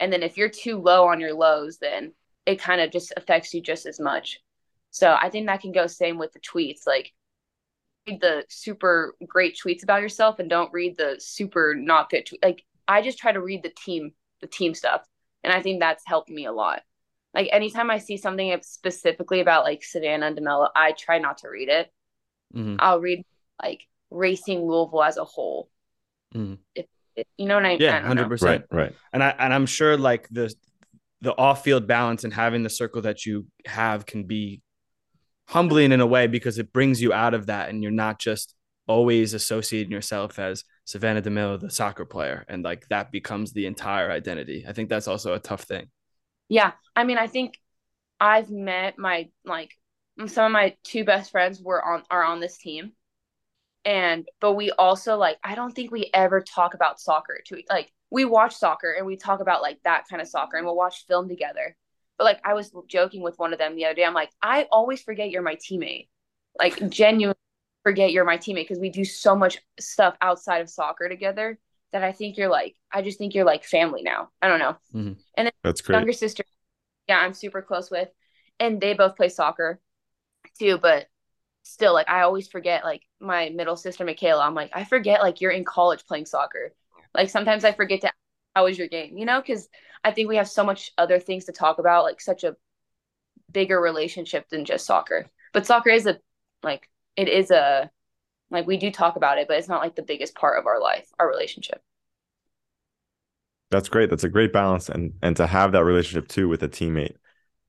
[0.00, 2.12] and then if you're too low on your lows then
[2.46, 4.40] it kind of just affects you just as much
[4.90, 7.12] so I think that can go same with the tweets like
[8.06, 12.42] read the super great tweets about yourself and don't read the super not good tweet.
[12.42, 15.02] like I just try to read the team the team stuff
[15.44, 16.82] and I think that's helped me a lot
[17.34, 21.48] like anytime I see something specifically about like Savannah and DeMelo, I try not to
[21.48, 21.90] read it.
[22.54, 22.76] Mm-hmm.
[22.78, 23.24] I'll read
[23.62, 25.68] like racing Louisville as a whole.
[26.34, 26.54] Mm-hmm.
[26.74, 26.86] If,
[27.16, 27.80] if, you know what I mean?
[27.80, 28.64] Yeah, hundred percent.
[28.70, 28.94] Right, right.
[29.12, 30.52] And I and I'm sure like the
[31.20, 34.62] the off field balance and having the circle that you have can be
[35.48, 38.54] humbling in a way because it brings you out of that and you're not just
[38.86, 44.10] always associating yourself as Savannah DeMelo, the soccer player, and like that becomes the entire
[44.10, 44.64] identity.
[44.66, 45.88] I think that's also a tough thing.
[46.48, 46.72] Yeah.
[46.96, 47.58] I mean, I think
[48.20, 49.72] I've met my like
[50.26, 52.92] some of my two best friends were on are on this team.
[53.84, 57.92] And but we also like I don't think we ever talk about soccer to like
[58.10, 61.06] we watch soccer and we talk about like that kind of soccer and we'll watch
[61.06, 61.76] film together.
[62.18, 64.04] But like I was joking with one of them the other day.
[64.04, 66.08] I'm like, I always forget you're my teammate.
[66.58, 67.36] Like genuinely
[67.84, 71.58] forget you're my teammate because we do so much stuff outside of soccer together
[71.92, 74.28] that I think you're like, I just think you're like family now.
[74.42, 74.76] I don't know.
[74.94, 75.12] Mm-hmm.
[75.36, 75.96] And then that's great.
[75.96, 76.44] Younger sister,
[77.08, 78.08] yeah, I'm super close with,
[78.60, 79.80] and they both play soccer
[80.58, 80.78] too.
[80.78, 81.06] But
[81.62, 84.44] still, like, I always forget, like, my middle sister Michaela.
[84.44, 86.74] I'm like, I forget, like, you're in college playing soccer.
[87.14, 88.12] Like, sometimes I forget to,
[88.54, 89.18] how was your game?
[89.18, 89.68] You know, because
[90.04, 92.56] I think we have so much other things to talk about, like such a
[93.52, 95.26] bigger relationship than just soccer.
[95.52, 96.18] But soccer is a,
[96.62, 97.90] like, it is a
[98.50, 100.80] like we do talk about it, but it's not like the biggest part of our
[100.80, 101.82] life, our relationship.
[103.70, 104.08] That's great.
[104.08, 107.16] That's a great balance and and to have that relationship too with a teammate.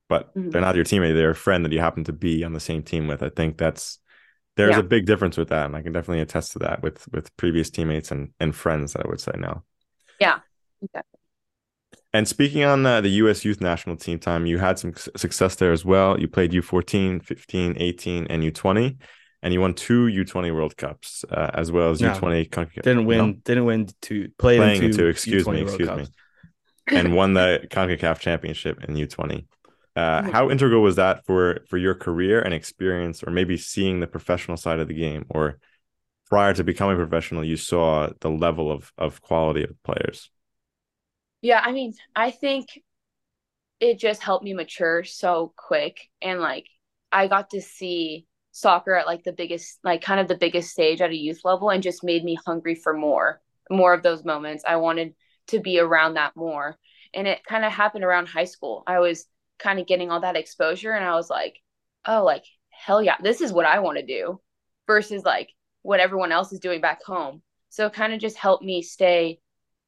[0.07, 0.49] But mm-hmm.
[0.49, 2.83] they're not your teammate, they're a friend that you happen to be on the same
[2.83, 3.21] team with.
[3.21, 3.99] I think that's
[4.55, 4.79] there's yeah.
[4.79, 5.65] a big difference with that.
[5.65, 9.05] And I can definitely attest to that with with previous teammates and and friends, that
[9.05, 9.63] I would say now.
[10.19, 10.39] Yeah.
[10.81, 11.19] Exactly.
[12.11, 13.45] And speaking on the, the U.S.
[13.45, 16.19] youth national team time, you had some success there as well.
[16.19, 18.97] You played U14, 15, 18, and U20
[19.41, 22.81] and you won two U20 World Cups uh, as well as no, U20.
[22.81, 23.17] didn't win.
[23.17, 23.33] No?
[23.33, 25.07] Didn't win to play playing into.
[25.07, 25.63] Excuse U20 me.
[25.63, 26.11] World excuse Cups.
[26.89, 26.97] me.
[26.97, 29.45] and won the Concacaf Championship in U20.
[29.95, 34.07] Uh, how integral was that for for your career and experience, or maybe seeing the
[34.07, 35.59] professional side of the game, or
[36.29, 40.29] prior to becoming professional, you saw the level of of quality of players?
[41.41, 42.67] Yeah, I mean, I think
[43.79, 46.67] it just helped me mature so quick, and like
[47.11, 48.25] I got to see
[48.59, 51.69] soccer at like the biggest like kind of the biggest stage at a youth level
[51.69, 54.63] and just made me hungry for more more of those moments.
[54.67, 55.13] I wanted
[55.47, 56.77] to be around that more.
[57.13, 58.83] And it kind of happened around high school.
[58.87, 59.25] I was
[59.59, 61.59] kind of getting all that exposure and i was like
[62.05, 64.39] oh like hell yeah this is what i want to do
[64.87, 65.49] versus like
[65.81, 67.41] what everyone else is doing back home.
[67.69, 69.39] So it kind of just helped me stay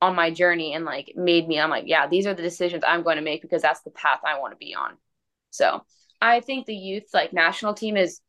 [0.01, 3.03] on my journey and like made me i'm like yeah these are the decisions i'm
[3.03, 4.97] going to make because that's the path i want to be on.
[5.51, 5.83] So
[6.21, 8.19] i think the youth like national team is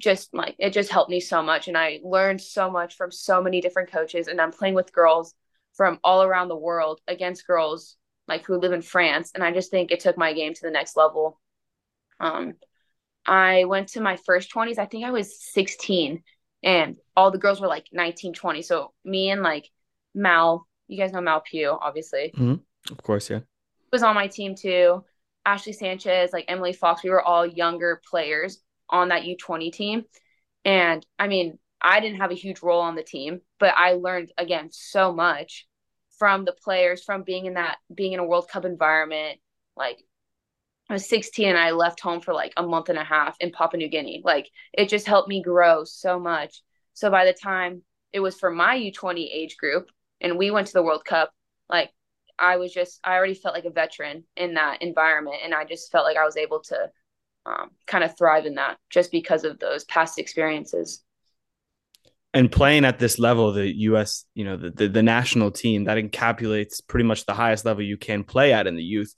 [0.00, 3.42] just like it just helped me so much and I learned so much from so
[3.42, 5.34] many different coaches and I'm playing with girls
[5.74, 9.70] from all around the world against girls like who live in France and I just
[9.70, 11.40] think it took my game to the next level.
[12.18, 12.54] Um
[13.26, 16.22] I went to my first 20s I think I was 16
[16.62, 19.70] and all the girls were like 19 20 so me and like
[20.14, 22.32] Mal you guys know Mal Pugh obviously.
[22.36, 22.54] Mm-hmm.
[22.92, 23.40] Of course, yeah.
[23.92, 25.04] Was on my team too.
[25.46, 30.04] Ashley Sanchez, like Emily Fox, we were all younger players on that U20 team.
[30.64, 34.32] And I mean, I didn't have a huge role on the team, but I learned
[34.38, 35.66] again so much
[36.18, 39.40] from the players, from being in that, being in a World Cup environment.
[39.76, 39.98] Like,
[40.88, 43.52] I was 16 and I left home for like a month and a half in
[43.52, 44.22] Papua New Guinea.
[44.24, 46.62] Like, it just helped me grow so much.
[46.92, 50.72] So by the time it was for my U20 age group and we went to
[50.72, 51.32] the World Cup,
[51.68, 51.90] like,
[52.38, 55.36] I was just, I already felt like a veteran in that environment.
[55.44, 56.90] And I just felt like I was able to
[57.46, 61.02] um, kind of thrive in that just because of those past experiences.
[62.32, 64.24] and playing at this level, the U.S.
[64.34, 67.96] you know the, the, the national team that encapsulates pretty much the highest level you
[67.96, 69.14] can play at in the youth.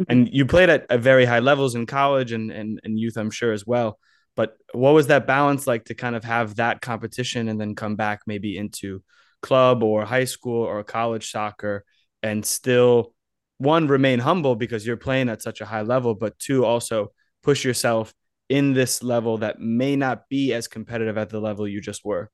[0.00, 0.12] Mm-hmm.
[0.12, 3.30] And you played at, at very high levels in college and, and and youth, I'm
[3.30, 3.98] sure as well.
[4.36, 7.96] But what was that balance like to kind of have that competition and then come
[7.96, 9.02] back maybe into
[9.42, 11.84] club or high school or college soccer
[12.22, 13.14] and still
[13.58, 17.12] one remain humble because you're playing at such a high level, but two also
[17.48, 18.12] push yourself
[18.50, 22.30] in this level that may not be as competitive at the level you just were.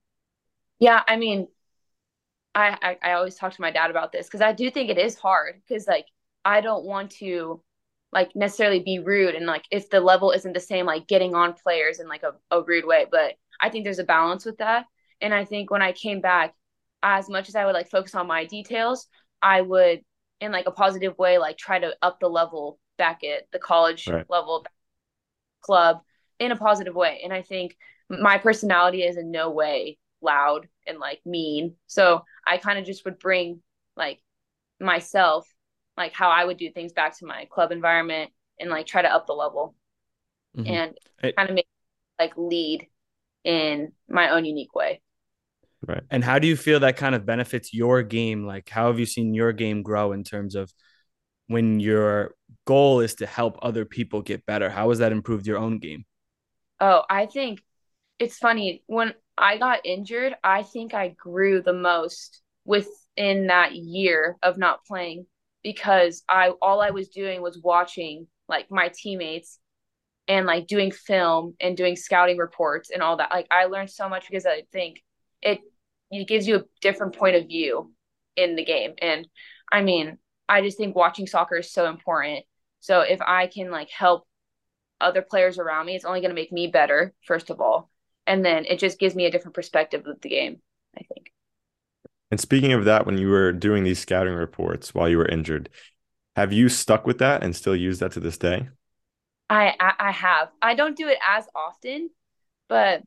[0.81, 1.46] Yeah, I mean,
[2.53, 4.98] I I, I always talk to my dad about this because I do think it
[4.98, 6.07] is hard because like
[6.44, 7.62] I don't want to
[8.11, 11.53] like necessarily be rude and like if the level isn't the same like getting on
[11.53, 14.87] players in like a, a rude way but i think there's a balance with that
[15.20, 16.55] and i think when i came back
[17.03, 19.09] as much as i would like focus on my details
[19.42, 20.00] i would
[20.40, 24.07] in like a positive way like try to up the level back at the college
[24.07, 24.31] right.
[24.31, 24.64] level
[25.64, 25.98] club
[26.38, 27.77] in a positive way and i think
[28.09, 33.05] my personality is in no way loud and like mean so i kind of just
[33.05, 33.61] would bring
[33.96, 34.20] like
[34.81, 35.46] myself
[35.96, 39.12] like how I would do things back to my club environment and like try to
[39.12, 39.74] up the level
[40.57, 40.70] mm-hmm.
[40.70, 41.66] and it, kind of make
[42.18, 42.87] like lead
[43.44, 45.00] in my own unique way.
[45.87, 46.03] Right.
[46.11, 48.46] And how do you feel that kind of benefits your game?
[48.46, 50.72] Like how have you seen your game grow in terms of
[51.48, 52.35] when your
[52.66, 54.70] goal is to help other people get better?
[54.70, 56.04] How has that improved your own game?
[56.80, 57.62] Oh, I think
[58.18, 64.37] it's funny when I got injured, I think I grew the most within that year
[64.42, 65.26] of not playing
[65.62, 69.59] because I all I was doing was watching like my teammates
[70.28, 73.30] and like doing film and doing scouting reports and all that.
[73.30, 75.02] Like I learned so much because I think
[75.42, 75.61] it
[76.11, 77.92] it gives you a different point of view
[78.37, 78.94] in the game.
[79.00, 79.26] And
[79.72, 82.44] I mean, I just think watching soccer is so important.
[82.80, 84.26] So if I can like help
[85.00, 87.90] other players around me, it's only going to make me better, first of all.
[88.26, 90.61] And then it just gives me a different perspective of the game,
[90.96, 91.33] I think.
[92.30, 95.68] And speaking of that, when you were doing these scouting reports while you were injured,
[96.37, 98.68] have you stuck with that and still use that to this day?
[99.48, 100.48] I I, have.
[100.61, 102.11] I don't do it as often,
[102.68, 103.02] but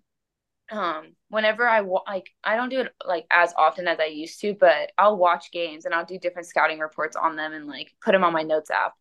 [0.71, 4.53] um whenever I like I don't do it like as often as I used to,
[4.53, 8.13] but I'll watch games and I'll do different scouting reports on them and like put
[8.13, 8.93] them on my notes app.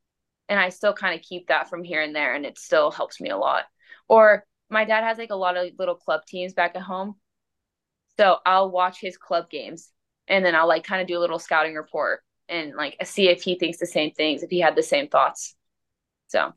[0.49, 3.21] And I still kind of keep that from here and there and it still helps
[3.21, 3.65] me a lot.
[4.09, 7.17] Or my dad has like a lot of little club teams back at home.
[8.17, 9.91] So I'll watch his club games
[10.29, 13.43] and then I'll like kind of do a little scouting report and like see if
[13.43, 15.55] he thinks the same things, if he had the same thoughts.
[16.29, 16.53] So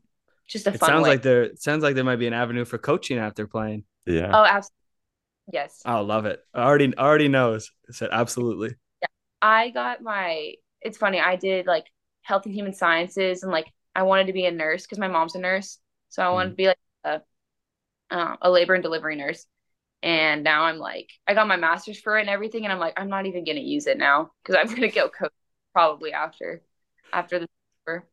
[0.48, 0.90] just a it fun.
[0.90, 1.10] Sounds way.
[1.10, 3.84] like there sounds like there might be an avenue for coaching after playing.
[4.06, 4.30] Yeah.
[4.32, 4.79] Oh, absolutely.
[5.52, 5.82] Yes.
[5.84, 6.40] I love it.
[6.54, 7.70] I already already knows.
[7.88, 8.74] I said absolutely.
[9.02, 9.08] Yeah.
[9.42, 10.54] I got my.
[10.80, 11.20] It's funny.
[11.20, 11.86] I did like
[12.22, 15.34] health and human sciences, and like I wanted to be a nurse because my mom's
[15.34, 16.52] a nurse, so I wanted mm.
[16.52, 17.20] to be like a
[18.10, 19.46] uh, a labor and delivery nurse
[20.02, 22.98] and now I'm like, I got my master's for it and everything, and I'm like,
[22.98, 25.32] I'm not even gonna use it now because I'm gonna go coach
[25.72, 26.62] probably after
[27.12, 27.46] after the
[27.86, 28.06] tour.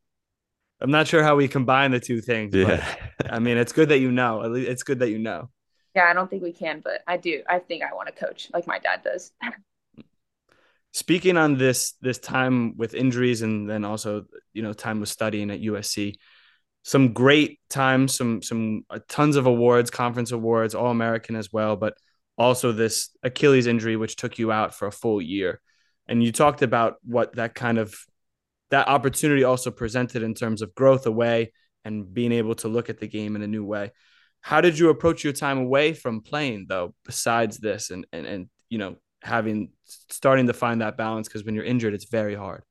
[0.82, 2.54] I'm not sure how we combine the two things.
[2.54, 2.86] Yeah,
[3.17, 4.43] but, I mean, it's good that you know.
[4.43, 5.50] At least it's good that you know.
[5.97, 7.41] Yeah, I don't think we can, but I do.
[7.49, 9.31] I think I want to coach like my dad does.
[10.93, 15.49] Speaking on this this time with injuries and then also you know time with studying
[15.49, 16.17] at USC,
[16.83, 21.75] some great times, some some uh, tons of awards, conference awards, All American as well,
[21.75, 21.95] but
[22.38, 25.60] also this Achilles injury which took you out for a full year.
[26.07, 27.95] And you talked about what that kind of
[28.69, 32.99] that opportunity also presented in terms of growth away and being able to look at
[32.99, 33.93] the game in a new way.
[34.47, 38.49] How did you approach your time away from playing though, besides this and and, and
[38.69, 39.71] you know, having
[40.10, 42.63] starting to find that balance because when you're injured, it's very hard.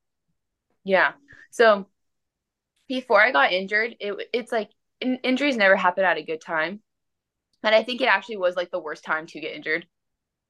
[0.85, 1.13] Yeah.
[1.51, 1.87] So
[2.89, 4.71] before I got injured, it it's like
[5.03, 6.81] in, injuries never happen at a good time.
[7.63, 9.87] And I think it actually was like the worst time to get injured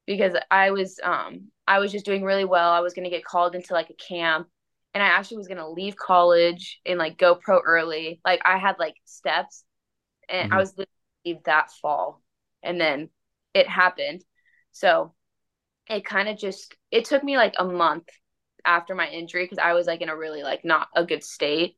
[0.06, 2.70] because I was um I was just doing really well.
[2.70, 4.46] I was going to get called into like a camp
[4.94, 8.20] and I actually was going to leave college and like go pro early.
[8.24, 9.64] Like I had like steps
[10.28, 10.56] and mm-hmm.
[10.56, 10.72] I was
[11.44, 12.22] that fall
[12.62, 13.10] and then
[13.54, 14.22] it happened.
[14.72, 15.14] So
[15.88, 18.08] it kind of just it took me like a month
[18.64, 21.76] after my injury because I was like in a really like not a good state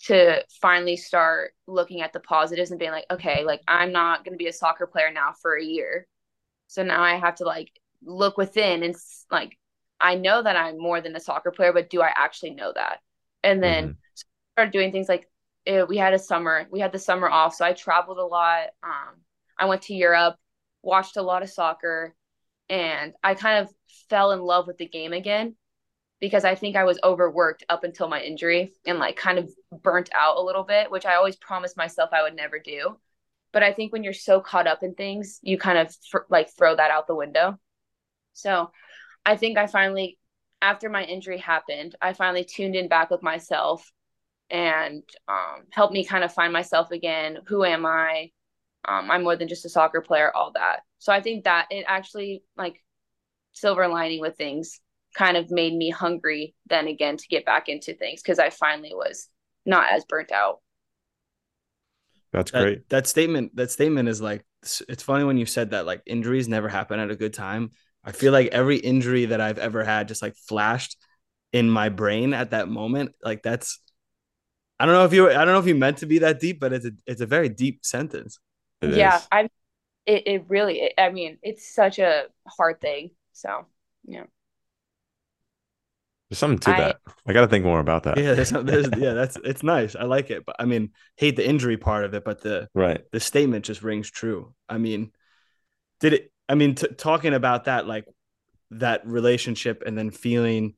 [0.00, 4.32] to finally start looking at the positives and being like, okay, like I'm not going
[4.32, 6.06] to be a soccer player now for a year.
[6.68, 7.70] So now I have to like
[8.04, 8.94] look within and
[9.30, 9.58] like,
[10.00, 12.98] I know that I'm more than a soccer player, but do I actually know that?
[13.42, 13.92] And then mm-hmm.
[14.54, 15.28] started doing things like
[15.68, 17.54] it, we had a summer, we had the summer off.
[17.54, 18.68] So I traveled a lot.
[18.82, 19.20] Um,
[19.58, 20.36] I went to Europe,
[20.82, 22.14] watched a lot of soccer,
[22.70, 23.72] and I kind of
[24.08, 25.56] fell in love with the game again
[26.20, 30.08] because I think I was overworked up until my injury and like kind of burnt
[30.14, 32.98] out a little bit, which I always promised myself I would never do.
[33.52, 35.94] But I think when you're so caught up in things, you kind of
[36.30, 37.58] like throw that out the window.
[38.32, 38.70] So
[39.24, 40.18] I think I finally,
[40.62, 43.90] after my injury happened, I finally tuned in back with myself
[44.50, 47.38] and um, helped me kind of find myself again.
[47.48, 48.30] Who am I?
[48.86, 50.80] Um, I'm more than just a soccer player, all that.
[50.98, 52.82] So I think that it actually, like,
[53.52, 54.80] silver lining with things
[55.16, 58.92] kind of made me hungry then again to get back into things because I finally
[58.94, 59.28] was
[59.66, 60.60] not as burnt out.
[62.32, 62.88] That's That, great.
[62.90, 64.44] that statement, that statement is like,
[64.88, 67.72] it's funny when you said that, like, injuries never happen at a good time.
[68.04, 70.96] I feel like every injury that I've ever had just like flashed
[71.52, 73.12] in my brain at that moment.
[73.22, 73.80] Like, that's,
[74.80, 76.60] I don't know if you, I don't know if you meant to be that deep,
[76.60, 78.38] but it's a, it's a very deep sentence.
[78.80, 79.28] It yeah, is.
[79.32, 79.48] I
[80.06, 83.10] it, it really it, I mean, it's such a hard thing.
[83.32, 83.66] So,
[84.04, 84.24] yeah.
[86.30, 86.96] There's something to I- that.
[87.26, 88.18] I got to think more about that.
[88.18, 89.96] Yeah, there's, there's, yeah, that's, it's nice.
[89.96, 90.44] I like it.
[90.44, 93.02] But I mean, hate the injury part of it, but the, Right.
[93.12, 94.54] the statement just rings true.
[94.68, 95.12] I mean,
[96.00, 96.32] did it?
[96.48, 98.06] I mean, t- talking about that, like
[98.70, 100.74] that relationship, and then feeling,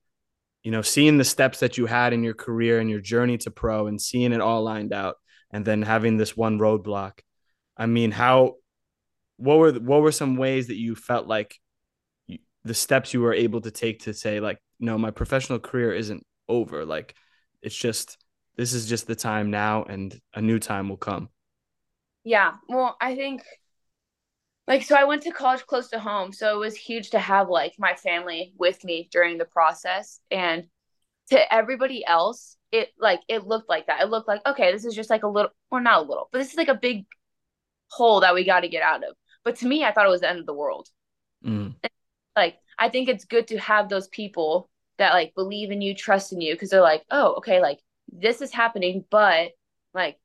[0.63, 3.51] you know, seeing the steps that you had in your career and your journey to
[3.51, 5.17] pro, and seeing it all lined out,
[5.51, 7.21] and then having this one roadblock.
[7.77, 8.57] I mean, how?
[9.37, 11.57] What were what were some ways that you felt like
[12.27, 15.95] you, the steps you were able to take to say like, no, my professional career
[15.95, 16.85] isn't over.
[16.85, 17.15] Like,
[17.63, 18.19] it's just
[18.57, 21.31] this is just the time now, and a new time will come.
[22.23, 22.53] Yeah.
[22.69, 23.43] Well, I think
[24.71, 27.49] like so I went to college close to home, so it was huge to have
[27.49, 30.69] like my family with me during the process and
[31.31, 34.01] to everybody else, it like it looked like that.
[34.01, 36.39] It looked like okay, this is just like a little or not a little, but
[36.39, 37.05] this is like a big
[37.91, 39.17] hole that we got to get out of.
[39.43, 40.89] But to me, I thought it was the end of the world.
[41.45, 41.75] Mm.
[42.37, 46.33] Like I think it's good to have those people that like believe in you, trust
[46.33, 47.81] in you because they're like, "Oh, okay, like
[48.13, 49.51] this is happening, but
[49.95, 50.17] like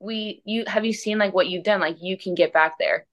[0.00, 3.06] we you have you seen like what you've done like you can get back there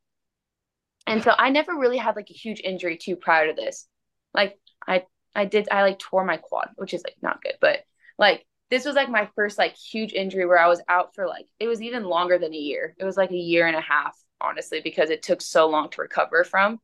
[1.07, 3.87] and so i never really had like a huge injury too prior to this
[4.33, 5.03] like i
[5.35, 7.79] i did i like tore my quad which is like not good but
[8.17, 11.45] like this was like my first like huge injury where i was out for like
[11.59, 14.17] it was even longer than a year it was like a year and a half
[14.41, 16.79] honestly because it took so long to recover from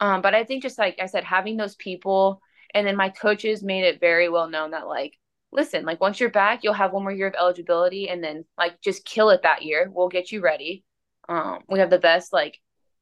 [0.00, 2.40] um but i think just like i said having those people
[2.72, 5.16] and then my coaches made it very well known that like
[5.52, 8.80] listen, like once you're back, you'll have one more year of eligibility and then like
[8.80, 9.90] just kill it that year.
[9.92, 10.84] We'll get you ready.
[11.28, 12.58] Um, we have the best like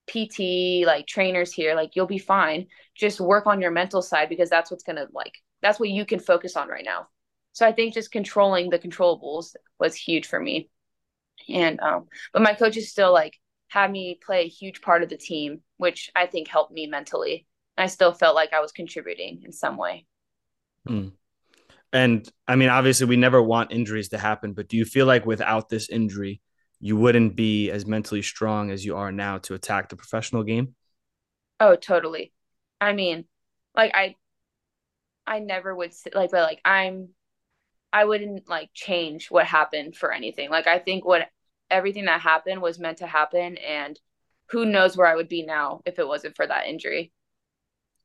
[0.09, 1.75] PT like trainers here.
[1.75, 2.67] Like you'll be fine.
[2.95, 6.21] Just work on your mental side because that's what's gonna like that's what you can
[6.21, 7.09] focus on right now.
[7.53, 10.71] So I think just controlling the controllables was huge for me.
[11.49, 13.35] And um, but my coaches still like
[13.69, 17.47] had me play a huge part of the team, which I think helped me mentally.
[17.77, 20.07] I still felt like I was contributing in some way.
[20.89, 21.13] Mm.
[21.93, 25.25] And I mean, obviously, we never want injuries to happen, but do you feel like
[25.25, 26.41] without this injury,
[26.81, 30.75] you wouldn't be as mentally strong as you are now to attack the professional game?
[31.61, 32.33] Oh, totally.
[32.81, 33.25] I mean,
[33.75, 34.17] like I
[35.27, 37.11] I never would say like but like I'm
[37.93, 40.51] I wouldn't like change what happened for anything.
[40.51, 41.29] Like I think what
[41.71, 43.99] everything that happened was meant to happen and
[44.51, 47.13] who knows where I would be now if it wasn't for that injury.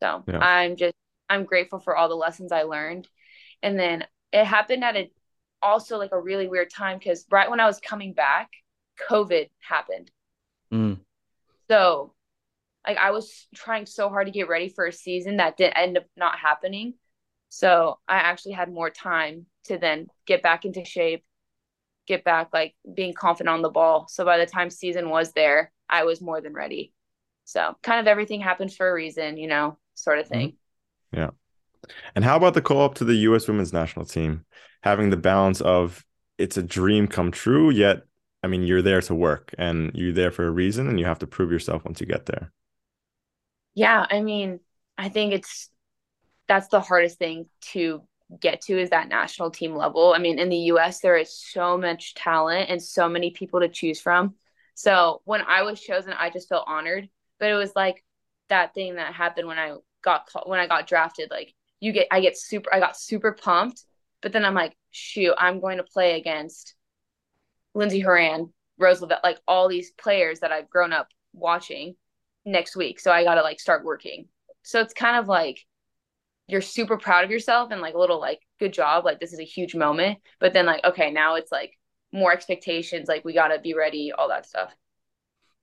[0.02, 0.40] So, Yeah.
[0.40, 0.96] I'm just
[1.30, 3.08] I'm grateful for all the lessons I learned.
[3.64, 5.12] And then it happened at a
[5.62, 8.50] also like a really weird time cuz right when I was coming back,
[9.10, 10.12] COVID happened.
[10.72, 11.00] Mm.
[11.70, 12.14] So,
[12.86, 15.98] like I was trying so hard to get ready for a season that didn't end
[15.98, 16.96] up not happening.
[17.50, 21.24] So I actually had more time to then get back into shape,
[22.08, 24.08] get back like being confident on the ball.
[24.10, 26.94] So by the time season was there, I was more than ready.
[27.46, 30.58] So kind of everything happened for a reason, you know, sort of thing.
[31.12, 31.30] Yeah.
[32.16, 33.48] And how about the call up to the U.S.
[33.48, 34.46] women's national team,
[34.82, 36.04] having the balance of
[36.38, 38.04] it's a dream come true, yet
[38.44, 41.20] I mean you're there to work and you're there for a reason, and you have
[41.20, 42.52] to prove yourself once you get there.
[43.76, 44.60] Yeah, I mean,
[44.98, 45.70] I think it's
[46.48, 48.04] that's the hardest thing to
[48.40, 50.14] get to is that national team level.
[50.14, 53.70] I mean, in the US there is so much talent and so many people to
[53.70, 54.36] choose from.
[54.76, 58.04] So, when I was chosen, I just felt honored, but it was like
[58.50, 62.22] that thing that happened when I got when I got drafted like you get I
[62.22, 63.84] get super I got super pumped,
[64.22, 66.76] but then I'm like, shoot, I'm going to play against
[67.74, 71.96] Lindsey Horan, Rose Lavelle, like all these players that I've grown up watching
[72.46, 73.00] next week.
[73.00, 74.28] So I got to like start working.
[74.64, 75.60] So it's kind of like
[76.48, 79.40] you're super proud of yourself and like a little like good job, like this is
[79.40, 80.20] a huge moment.
[80.40, 81.78] But then like okay, now it's like
[82.12, 84.72] more expectations, like we got to be ready, all that stuff.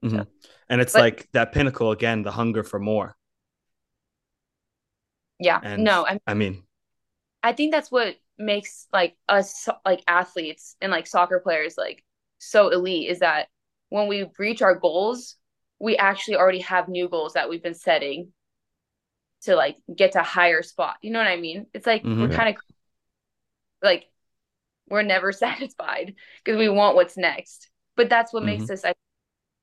[0.04, 0.26] Mhm.
[0.68, 3.16] And it's But- like that pinnacle again, the hunger for more.
[5.38, 5.60] Yeah.
[5.62, 6.64] And no, I I mean,
[7.42, 12.04] I think that's what makes like us like athletes and like soccer players like
[12.38, 13.48] so elite is that
[13.90, 15.36] when we reach our goals,
[15.80, 18.32] we actually already have new goals that we've been setting.
[19.42, 20.96] to like get to a higher spot.
[21.02, 21.66] You know what I mean?
[21.72, 22.18] It's like Mhm.
[22.18, 22.56] we're kind of
[23.82, 24.06] like
[24.90, 26.14] we're never satisfied
[26.44, 27.70] because we want what's next.
[27.96, 28.94] But that's what makes us I,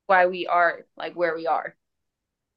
[0.06, 1.76] why we are like where we are.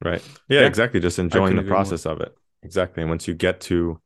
[0.04, 0.22] Right.
[0.48, 0.66] Yeah, Yeah.
[0.66, 1.00] exactly.
[1.00, 1.98] Just enjoying the agree more.
[1.98, 2.36] process of it.
[2.62, 3.02] Exactly.
[3.02, 4.00] And once you get to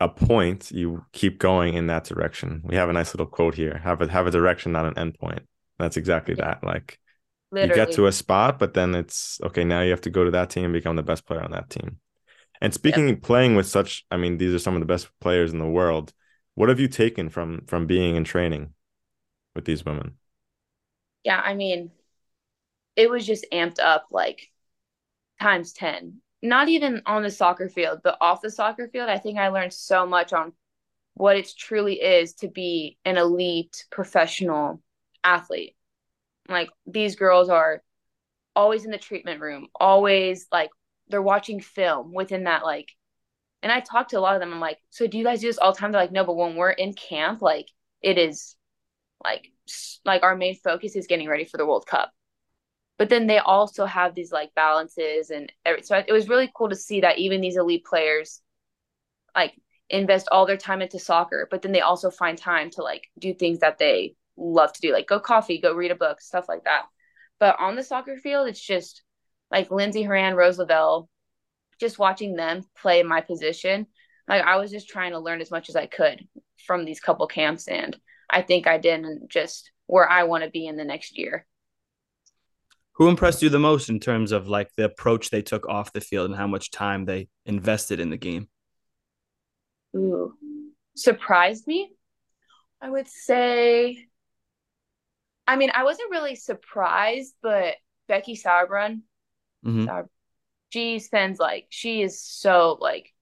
[0.00, 2.62] a point, you keep going in that direction.
[2.64, 3.78] We have a nice little quote here.
[3.84, 5.42] Have a have a direction, not an end point.
[5.78, 6.64] That's exactly that.
[6.64, 6.98] Like
[7.52, 7.68] Literally.
[7.68, 10.30] you get to a spot, but then it's okay, now you have to go to
[10.32, 11.98] that team and become the best player on that team.
[12.60, 15.58] And speaking playing with such, I mean, these are some of the best players in
[15.58, 16.12] the world.
[16.54, 18.74] What have you taken from from being in training
[19.54, 20.16] with these women?
[21.24, 21.90] yeah, I mean,
[22.96, 24.50] it was just amped up like
[25.40, 26.20] times 10.
[26.42, 29.08] Not even on the soccer field, but off the soccer field.
[29.08, 30.52] I think I learned so much on
[31.14, 34.80] what it truly is to be an elite professional
[35.22, 35.76] athlete.
[36.48, 37.82] Like these girls are
[38.56, 40.70] always in the treatment room, always like
[41.08, 42.88] they're watching film within that like
[43.62, 44.52] and I talked to a lot of them.
[44.52, 45.92] I'm like, so do you guys do this all the time?
[45.92, 47.68] They're like, no, but when we're in camp, like
[48.00, 48.56] it is
[49.22, 49.52] like
[50.04, 52.10] like our main focus is getting ready for the World Cup.
[53.00, 56.68] But then they also have these like balances and every, so it was really cool
[56.68, 58.42] to see that even these elite players
[59.34, 59.54] like
[59.88, 63.32] invest all their time into soccer, but then they also find time to like do
[63.32, 66.64] things that they love to do, like go coffee, go read a book, stuff like
[66.64, 66.82] that.
[67.38, 69.02] But on the soccer field, it's just
[69.50, 71.08] like Lindsey Horan, Rose Lavelle,
[71.80, 73.86] just watching them play my position.
[74.28, 76.28] Like I was just trying to learn as much as I could
[76.66, 77.96] from these couple camps, and
[78.28, 81.46] I think I did and just where I want to be in the next year.
[83.00, 86.02] Who impressed you the most in terms of like the approach they took off the
[86.02, 88.50] field and how much time they invested in the game?
[89.96, 90.34] Ooh,
[90.94, 91.94] surprised me.
[92.82, 94.06] I would say.
[95.46, 97.76] I mean, I wasn't really surprised, but
[98.06, 99.00] Becky Sauerbrunn,
[99.64, 99.86] Mhm.
[99.86, 100.10] Sauer-
[100.68, 103.14] she spends like she is so like,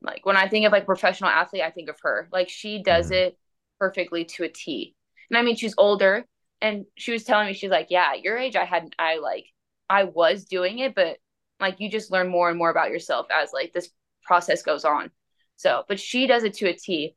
[0.00, 2.26] like when I think of like professional athlete, I think of her.
[2.32, 3.16] Like she does Mhm.
[3.16, 3.38] it
[3.78, 4.96] perfectly to a T.
[5.28, 6.26] And I mean, she's older,
[6.64, 9.44] and she was telling me she's like, yeah, at your age, I had I like
[9.90, 11.18] I was doing it, but
[11.60, 13.90] like you just learn more and more about yourself as like this
[14.22, 15.10] process goes on.
[15.56, 17.16] So, but she does it to a T.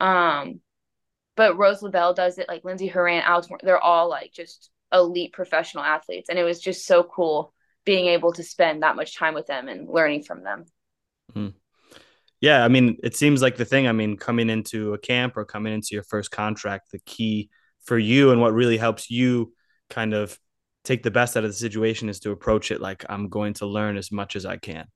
[0.00, 0.60] Um,
[1.36, 5.32] but Rose Lavelle does it like Lindsey Horan, Alex, Moore, they're all like just elite
[5.32, 6.28] professional athletes.
[6.28, 9.68] And it was just so cool being able to spend that much time with them
[9.68, 10.64] and learning from them.
[12.40, 13.86] Yeah, I mean, it seems like the thing.
[13.86, 17.50] I mean, coming into a camp or coming into your first contract, the key
[17.82, 19.52] for you and what really helps you
[19.88, 20.38] kind of
[20.84, 23.66] take the best out of the situation is to approach it like I'm going to
[23.66, 24.86] learn as much as I can.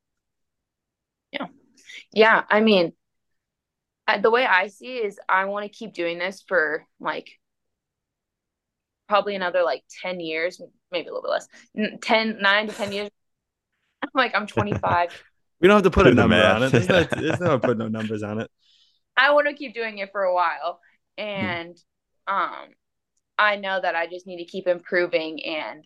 [1.33, 1.47] Yeah,
[2.13, 2.93] Yeah, I mean,
[4.21, 7.39] the way I see it is I want to keep doing this for like
[9.09, 10.61] probably another like 10 years,
[10.91, 13.11] maybe a little bit less, N- 10, 9 to 10 years.
[14.03, 15.23] I'm like, I'm 25.
[15.61, 16.73] We don't have to put Do a number on it.
[16.73, 18.51] There's no, there's no put no numbers on it.
[19.17, 20.81] I want to keep doing it for a while.
[21.19, 21.25] Hmm.
[21.25, 21.77] And
[22.27, 22.69] um
[23.39, 25.85] I know that I just need to keep improving and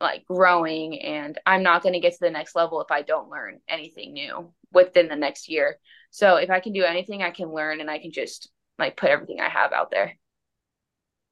[0.00, 3.30] like growing and I'm not going to get to the next level if I don't
[3.30, 5.78] learn anything new within the next year.
[6.10, 9.10] So if I can do anything I can learn and I can just like put
[9.10, 10.16] everything I have out there.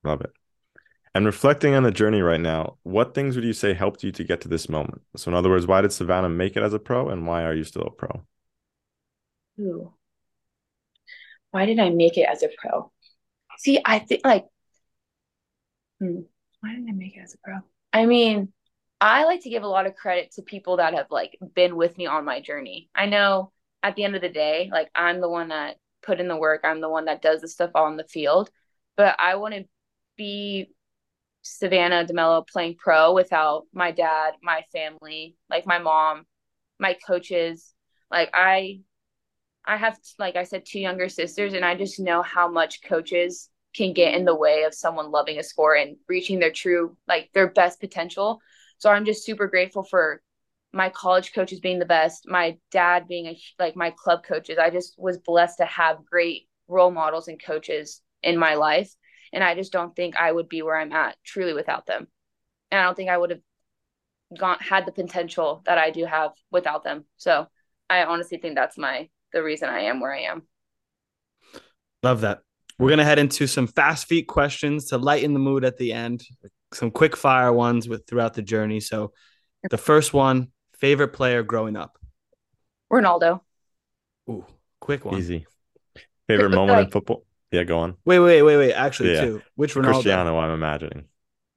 [0.03, 0.32] Love it.
[1.14, 4.24] And reflecting on the journey right now, what things would you say helped you to
[4.24, 5.03] get to this moment?
[5.16, 7.55] So, in other words, why did Savannah make it as a pro, and why are
[7.55, 8.24] you still a pro?
[9.61, 9.95] Ooh.
[11.53, 12.90] Why did I make it as a pro?
[13.59, 14.46] See, I think like,
[16.00, 16.20] hmm,
[16.61, 17.59] why didn't I make it as a pro?
[17.92, 18.52] I mean,
[19.00, 21.96] I like to give a lot of credit to people that have like been with
[21.98, 22.88] me on my journey.
[22.94, 23.52] I know
[23.82, 26.62] at the end of the day, like I'm the one that put in the work,
[26.64, 28.50] I'm the one that does the stuff on the field,
[28.96, 29.64] but I want to
[30.16, 30.70] be
[31.42, 36.24] Savannah DeMelo playing pro without my dad, my family, like my mom,
[36.78, 37.74] my coaches.
[38.11, 38.80] Like I
[39.66, 43.48] I have, like I said, two younger sisters, and I just know how much coaches
[43.74, 47.30] can get in the way of someone loving a sport and reaching their true, like
[47.34, 48.40] their best potential.
[48.78, 50.22] So I'm just super grateful for
[50.72, 54.58] my college coaches being the best, my dad being a, like my club coaches.
[54.58, 58.92] I just was blessed to have great role models and coaches in my life.
[59.32, 62.06] And I just don't think I would be where I'm at truly without them.
[62.70, 63.40] And I don't think I would have
[64.36, 67.04] gone had the potential that I do have without them.
[67.16, 67.46] So
[67.88, 70.43] I honestly think that's my the reason I am where I am.
[72.03, 72.41] Love that.
[72.78, 76.24] We're gonna head into some fast feet questions to lighten the mood at the end.
[76.72, 78.80] Some quick fire ones with throughout the journey.
[78.80, 79.12] So,
[79.70, 81.99] the first one: favorite player growing up.
[82.93, 83.41] Ronaldo.
[84.28, 84.45] Ooh,
[84.80, 85.18] quick one.
[85.18, 85.47] Easy.
[86.26, 87.24] Favorite moment in football?
[87.53, 87.97] Yeah, go on.
[88.05, 88.72] Wait, wait, wait, wait.
[88.72, 89.24] Actually, Yeah.
[89.24, 89.43] two.
[89.55, 89.93] Which Ronaldo?
[89.93, 91.05] Cristiano, I'm imagining.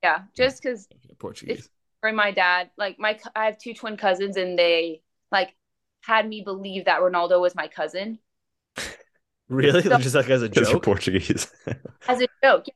[0.03, 1.69] Yeah, just because Portuguese.
[2.01, 5.01] for my dad, like my I have two twin cousins, and they
[5.31, 5.55] like
[6.01, 8.19] had me believe that Ronaldo was my cousin
[9.49, 9.81] Really?
[9.81, 10.83] So- Just like as a Because you're joke?
[10.83, 11.47] Portuguese.
[12.07, 12.63] as a joke.
[12.67, 12.73] Yeah,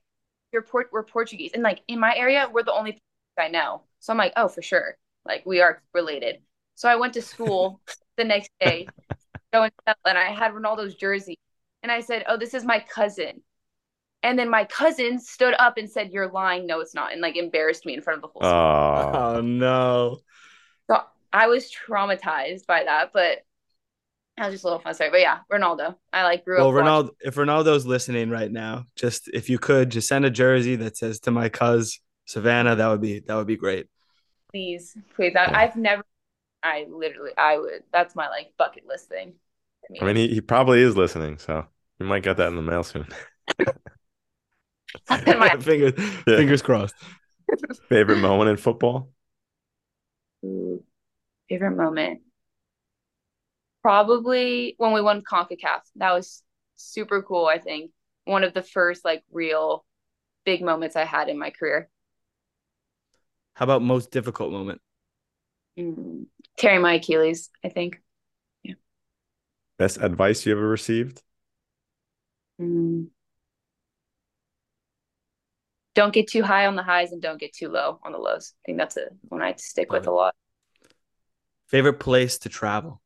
[0.53, 2.97] You're Port- we're Portuguese, and like in my area, we're the only
[3.37, 3.83] I know.
[3.99, 6.41] So I'm like, oh, for sure, like we are related.
[6.75, 7.81] So I went to school
[8.17, 8.87] the next day,
[9.53, 9.71] going
[10.05, 11.37] and I had Ronaldo's jersey,
[11.83, 13.41] and I said, oh, this is my cousin.
[14.23, 16.67] And then my cousin stood up and said, "You're lying.
[16.67, 18.41] No, it's not," and like embarrassed me in front of the whole.
[18.41, 18.51] school.
[18.51, 20.19] Oh, Oh no.
[21.33, 23.39] So I was traumatized by that, but
[24.37, 25.09] that was just a little fun story.
[25.11, 25.95] But yeah, Ronaldo.
[26.13, 26.73] I like grew Well, up.
[26.75, 30.75] watching- Ronaldo, if Ronaldo's listening right now, just if you could just send a jersey
[30.77, 33.87] that says to my cuz Savannah, that would be that would be great.
[34.51, 35.33] please, please.
[35.35, 35.59] I, Yeah.
[35.59, 36.03] I've never.
[36.63, 37.83] I literally, I would.
[37.91, 39.33] That's my like bucket list thing.
[39.85, 39.99] To me.
[40.01, 41.65] I mean, he, he probably is listening, so
[41.99, 43.07] you might get that in the mail soon.
[45.09, 45.93] My- fingers,
[46.27, 46.37] Yeah.
[46.37, 46.95] fingers crossed.
[47.89, 49.09] Favorite moment in football?
[50.45, 50.83] Ooh,
[51.51, 52.21] favorite moment.
[53.81, 55.81] Probably when we won CONCACAF.
[55.97, 56.43] That was
[56.75, 57.45] super cool.
[57.45, 57.91] I think
[58.23, 59.85] one of the first like real
[60.45, 61.89] big moments I had in my career.
[63.55, 64.81] How about most difficult moment?
[65.77, 66.27] Mm,
[66.57, 67.49] tearing my Achilles.
[67.65, 68.01] I think.
[68.63, 68.75] Yeah.
[69.77, 71.21] Best advice you ever received?
[72.61, 73.07] Mm.
[75.95, 78.53] Don't get too high on the highs and don't get too low on the lows.
[78.55, 80.33] I think that's a one I stick with a lot.
[81.71, 83.01] Favorite place to travel?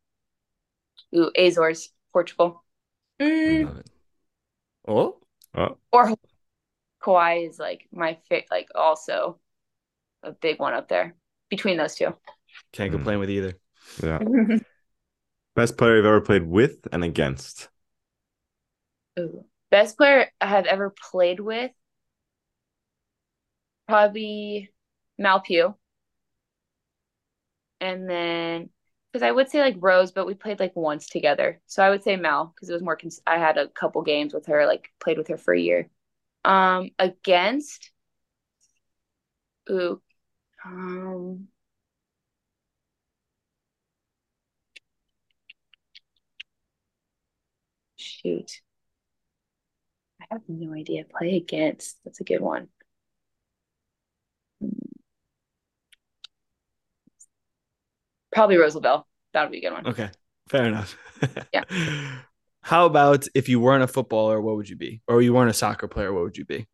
[1.16, 2.63] Ooh, Azores, Portugal.
[3.20, 3.82] Mm,
[4.88, 5.20] Oh,
[5.53, 6.16] Oh, or Hawaii.
[7.03, 9.39] Kauai is like my fa- like also
[10.24, 11.16] a big one up there
[11.49, 12.16] between those two.
[12.72, 12.95] can't Mm.
[12.95, 13.53] complain with either.
[14.03, 14.20] yeah.
[15.55, 17.70] Best player you've ever played with and against?
[19.20, 19.45] Ooh.
[19.72, 21.72] Best player I have ever played with,
[23.88, 24.72] probably
[25.18, 25.76] Mal Pugh.
[27.82, 28.69] And then,
[29.11, 31.61] because I would say like Rose, but we played like once together.
[31.67, 34.34] So I would say Mel because it was more, cons- I had a couple games
[34.34, 35.89] with her, like played with her for a year.
[36.45, 37.91] Um, against,
[39.69, 40.01] ooh,
[40.65, 41.49] um,
[47.97, 48.61] shoot.
[50.21, 51.05] I have no idea.
[51.05, 51.97] Play against.
[52.03, 52.69] That's a good one.
[58.36, 59.08] Probably Rose Lavelle.
[59.34, 59.88] That would be a good one.
[59.88, 60.12] Okay,
[60.50, 60.98] fair enough.
[61.54, 61.64] Yeah.
[62.62, 65.02] How about if you weren't a footballer, what would you be?
[65.08, 66.68] Or you weren't a soccer player, what would you be?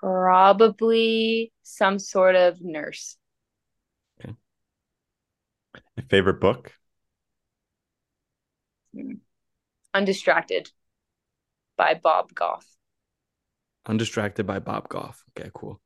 [0.00, 3.16] Probably some sort of nurse.
[4.20, 4.34] Okay.
[5.96, 6.72] Your favorite book?
[8.94, 9.14] Hmm.
[9.94, 10.70] Undistracted
[11.76, 12.66] by Bob Goff.
[13.86, 15.24] Undistracted by Bob Goff.
[15.30, 15.80] Okay, cool.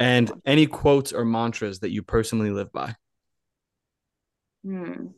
[0.00, 2.96] And any quotes or mantras that you personally live by?
[4.64, 5.08] Hmm.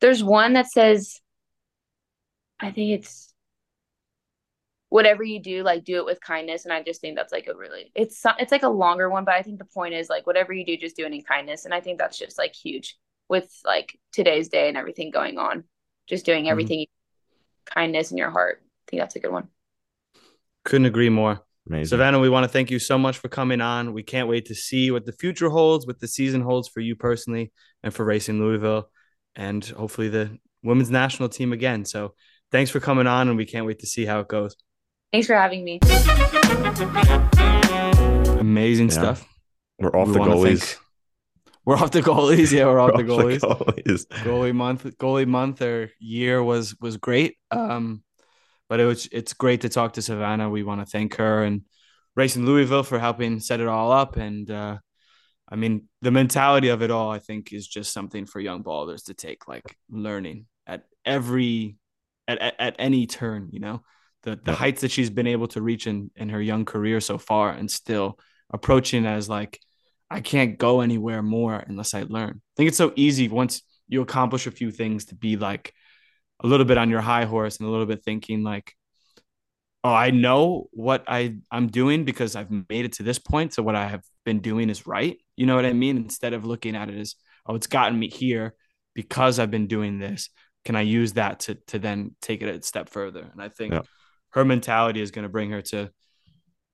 [0.00, 1.20] There's one that says,
[2.58, 3.34] I think it's
[4.88, 6.64] whatever you do, like do it with kindness.
[6.64, 9.34] And I just think that's like a really, it's it's like a longer one, but
[9.34, 11.64] I think the point is like whatever you do, just do it in kindness.
[11.64, 12.98] And I think that's just like huge
[13.28, 15.64] with like today's day and everything going on.
[16.06, 16.86] Just doing everything
[17.66, 18.62] kindness in your heart.
[18.90, 19.46] I think that's a good one.
[20.64, 21.42] Couldn't agree more.
[21.68, 21.90] Amazing.
[21.90, 23.92] Savannah, we want to thank you so much for coming on.
[23.92, 26.96] We can't wait to see what the future holds, what the season holds for you
[26.96, 27.52] personally
[27.84, 28.90] and for Racing Louisville,
[29.36, 31.84] and hopefully the women's national team again.
[31.84, 32.14] So
[32.50, 34.56] thanks for coming on, and we can't wait to see how it goes.
[35.12, 35.78] Thanks for having me.
[38.40, 38.94] Amazing Yeah.
[38.94, 39.24] stuff.
[39.78, 40.58] We're off We the goalies.
[40.64, 40.78] thank-
[41.64, 42.50] We're off the goalies.
[42.52, 43.40] Yeah, we're off the We're goalies.
[43.40, 44.06] goalies.
[44.24, 48.02] goalie month goalie month or year was was great um
[48.70, 51.62] but it was it's great to talk to savannah we want to thank her and
[52.16, 54.78] racing louisville for helping set it all up and uh
[55.50, 59.04] i mean the mentality of it all i think is just something for young ballers
[59.04, 61.76] to take like learning at every
[62.28, 63.82] at, at, at any turn you know
[64.22, 64.56] the the Yeah.
[64.56, 67.70] heights that she's been able to reach in in her young career so far and
[67.70, 68.18] still
[68.52, 69.58] approaching as like
[70.12, 72.34] I can't go anywhere more unless I learn.
[72.42, 75.72] I think it's so easy once you accomplish a few things to be like
[76.42, 78.74] a little bit on your high horse and a little bit thinking like,
[79.84, 83.54] oh, I know what I I'm doing because I've made it to this point.
[83.54, 85.18] So what I have been doing is right.
[85.36, 85.96] You know what I mean?
[85.96, 87.14] Instead of looking at it as,
[87.46, 88.54] oh, it's gotten me here
[88.94, 90.30] because I've been doing this.
[90.64, 93.28] Can I use that to to then take it a step further?
[93.32, 93.82] And I think Yeah.
[94.30, 95.90] her mentality is going to bring her to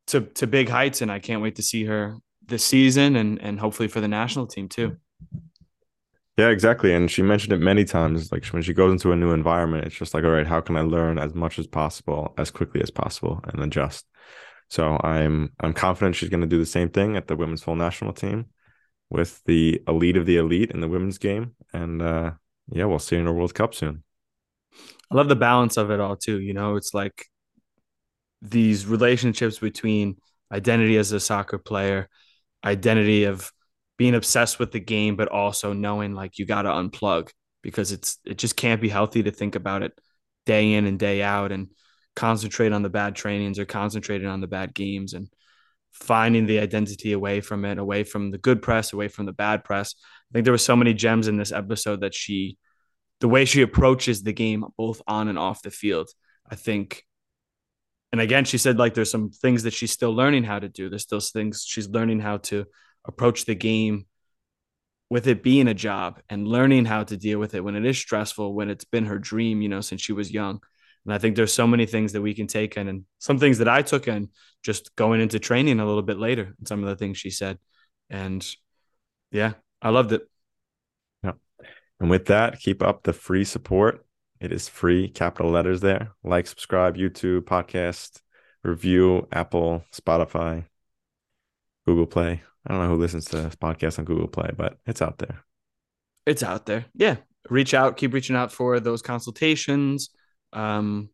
[0.09, 3.59] to to big heights, and I can't wait to see her this season and and
[3.59, 4.97] hopefully for the national team too.
[6.37, 6.93] Yeah, exactly.
[6.93, 8.31] And she mentioned it many times.
[8.31, 10.77] Like when she goes into a new environment, it's just like, all right, how can
[10.77, 14.07] I learn as much as possible, as quickly as possible, and adjust.
[14.69, 17.77] So I'm I'm confident she's going to do the same thing at the women's full
[17.77, 18.47] national team
[19.09, 21.55] with the elite of the elite in the women's game.
[21.73, 22.33] And uh,
[22.71, 24.03] yeah, we'll see her in a World Cup soon.
[25.11, 26.41] I love the balance of it all too.
[26.41, 27.27] You know, it's like
[28.43, 30.17] these relationships between
[30.53, 32.09] identity as a soccer player,
[32.65, 33.51] identity of
[33.97, 37.31] being obsessed with the game, but also knowing like you got to unplug
[37.63, 39.93] because it's it just can't be healthy to think about it
[40.45, 41.69] day in and day out and
[42.15, 45.29] concentrate on the bad trainings or concentrating on the bad games and
[45.93, 49.65] finding the identity away from it, away from the good press, away from the bad
[49.65, 49.95] press.
[49.99, 52.59] I think there were so many gems in this episode that she,
[53.21, 56.09] the way she approaches the game, both on and off the field,
[56.49, 57.03] I think.
[58.13, 60.89] And again, she said like there's some things that she's still learning how to do.
[60.89, 62.67] There's still things she's learning how to
[63.07, 64.07] approach the game
[65.09, 67.97] with it being a job and learning how to deal with it when it is
[67.97, 70.61] stressful, when it's been her dream, you know, since she was young.
[71.05, 73.59] And I think there's so many things that we can take in and some things
[73.59, 74.31] that I took in
[74.65, 77.59] just going into training a little bit later and some of the things she said.
[78.11, 78.45] And
[79.31, 80.29] yeah, I loved it.
[81.23, 81.33] Yeah.
[82.01, 84.05] And with that, keep up the free support.
[84.41, 86.13] It is free, capital letters there.
[86.25, 88.21] Like, subscribe, YouTube, podcast,
[88.65, 90.65] review, Apple, Spotify,
[91.87, 92.43] Google Play.
[92.67, 95.45] I don't know who listens to podcasts on Google Play, but it's out there.
[96.27, 96.87] It's out there.
[96.95, 97.17] Yeah.
[97.49, 100.11] Reach out, keep reaching out for those consultations.
[100.53, 101.11] Um,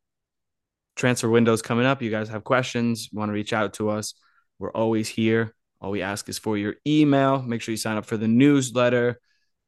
[0.97, 2.01] transfer windows coming up.
[2.01, 4.15] You guys have questions, want to reach out to us.
[4.59, 5.55] We're always here.
[5.81, 7.43] All we ask is for your email.
[7.43, 9.21] Make sure you sign up for the newsletter,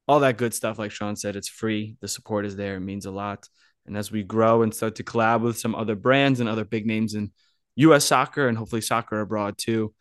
[0.07, 0.79] all that good stuff.
[0.79, 1.97] Like Sean said, it's free.
[2.01, 2.77] The support is there.
[2.77, 3.49] It means a lot.
[3.87, 6.87] And as we grow and start to collab with some other brands and other big
[6.87, 7.33] names in
[7.77, 9.93] US soccer and hopefully soccer abroad too,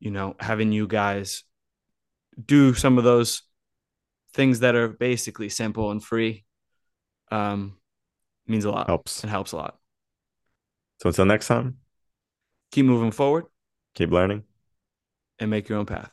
[0.00, 1.44] you know, having you guys
[2.44, 3.42] do some of those
[4.32, 6.44] things that are basically simple and free
[7.30, 7.76] um,
[8.46, 8.86] means a lot.
[8.86, 9.24] Helps.
[9.24, 9.78] It helps a lot.
[11.00, 11.78] So until next time,
[12.70, 13.46] Keep moving forward
[13.94, 14.44] keep learning.
[15.38, 16.12] and make your own path.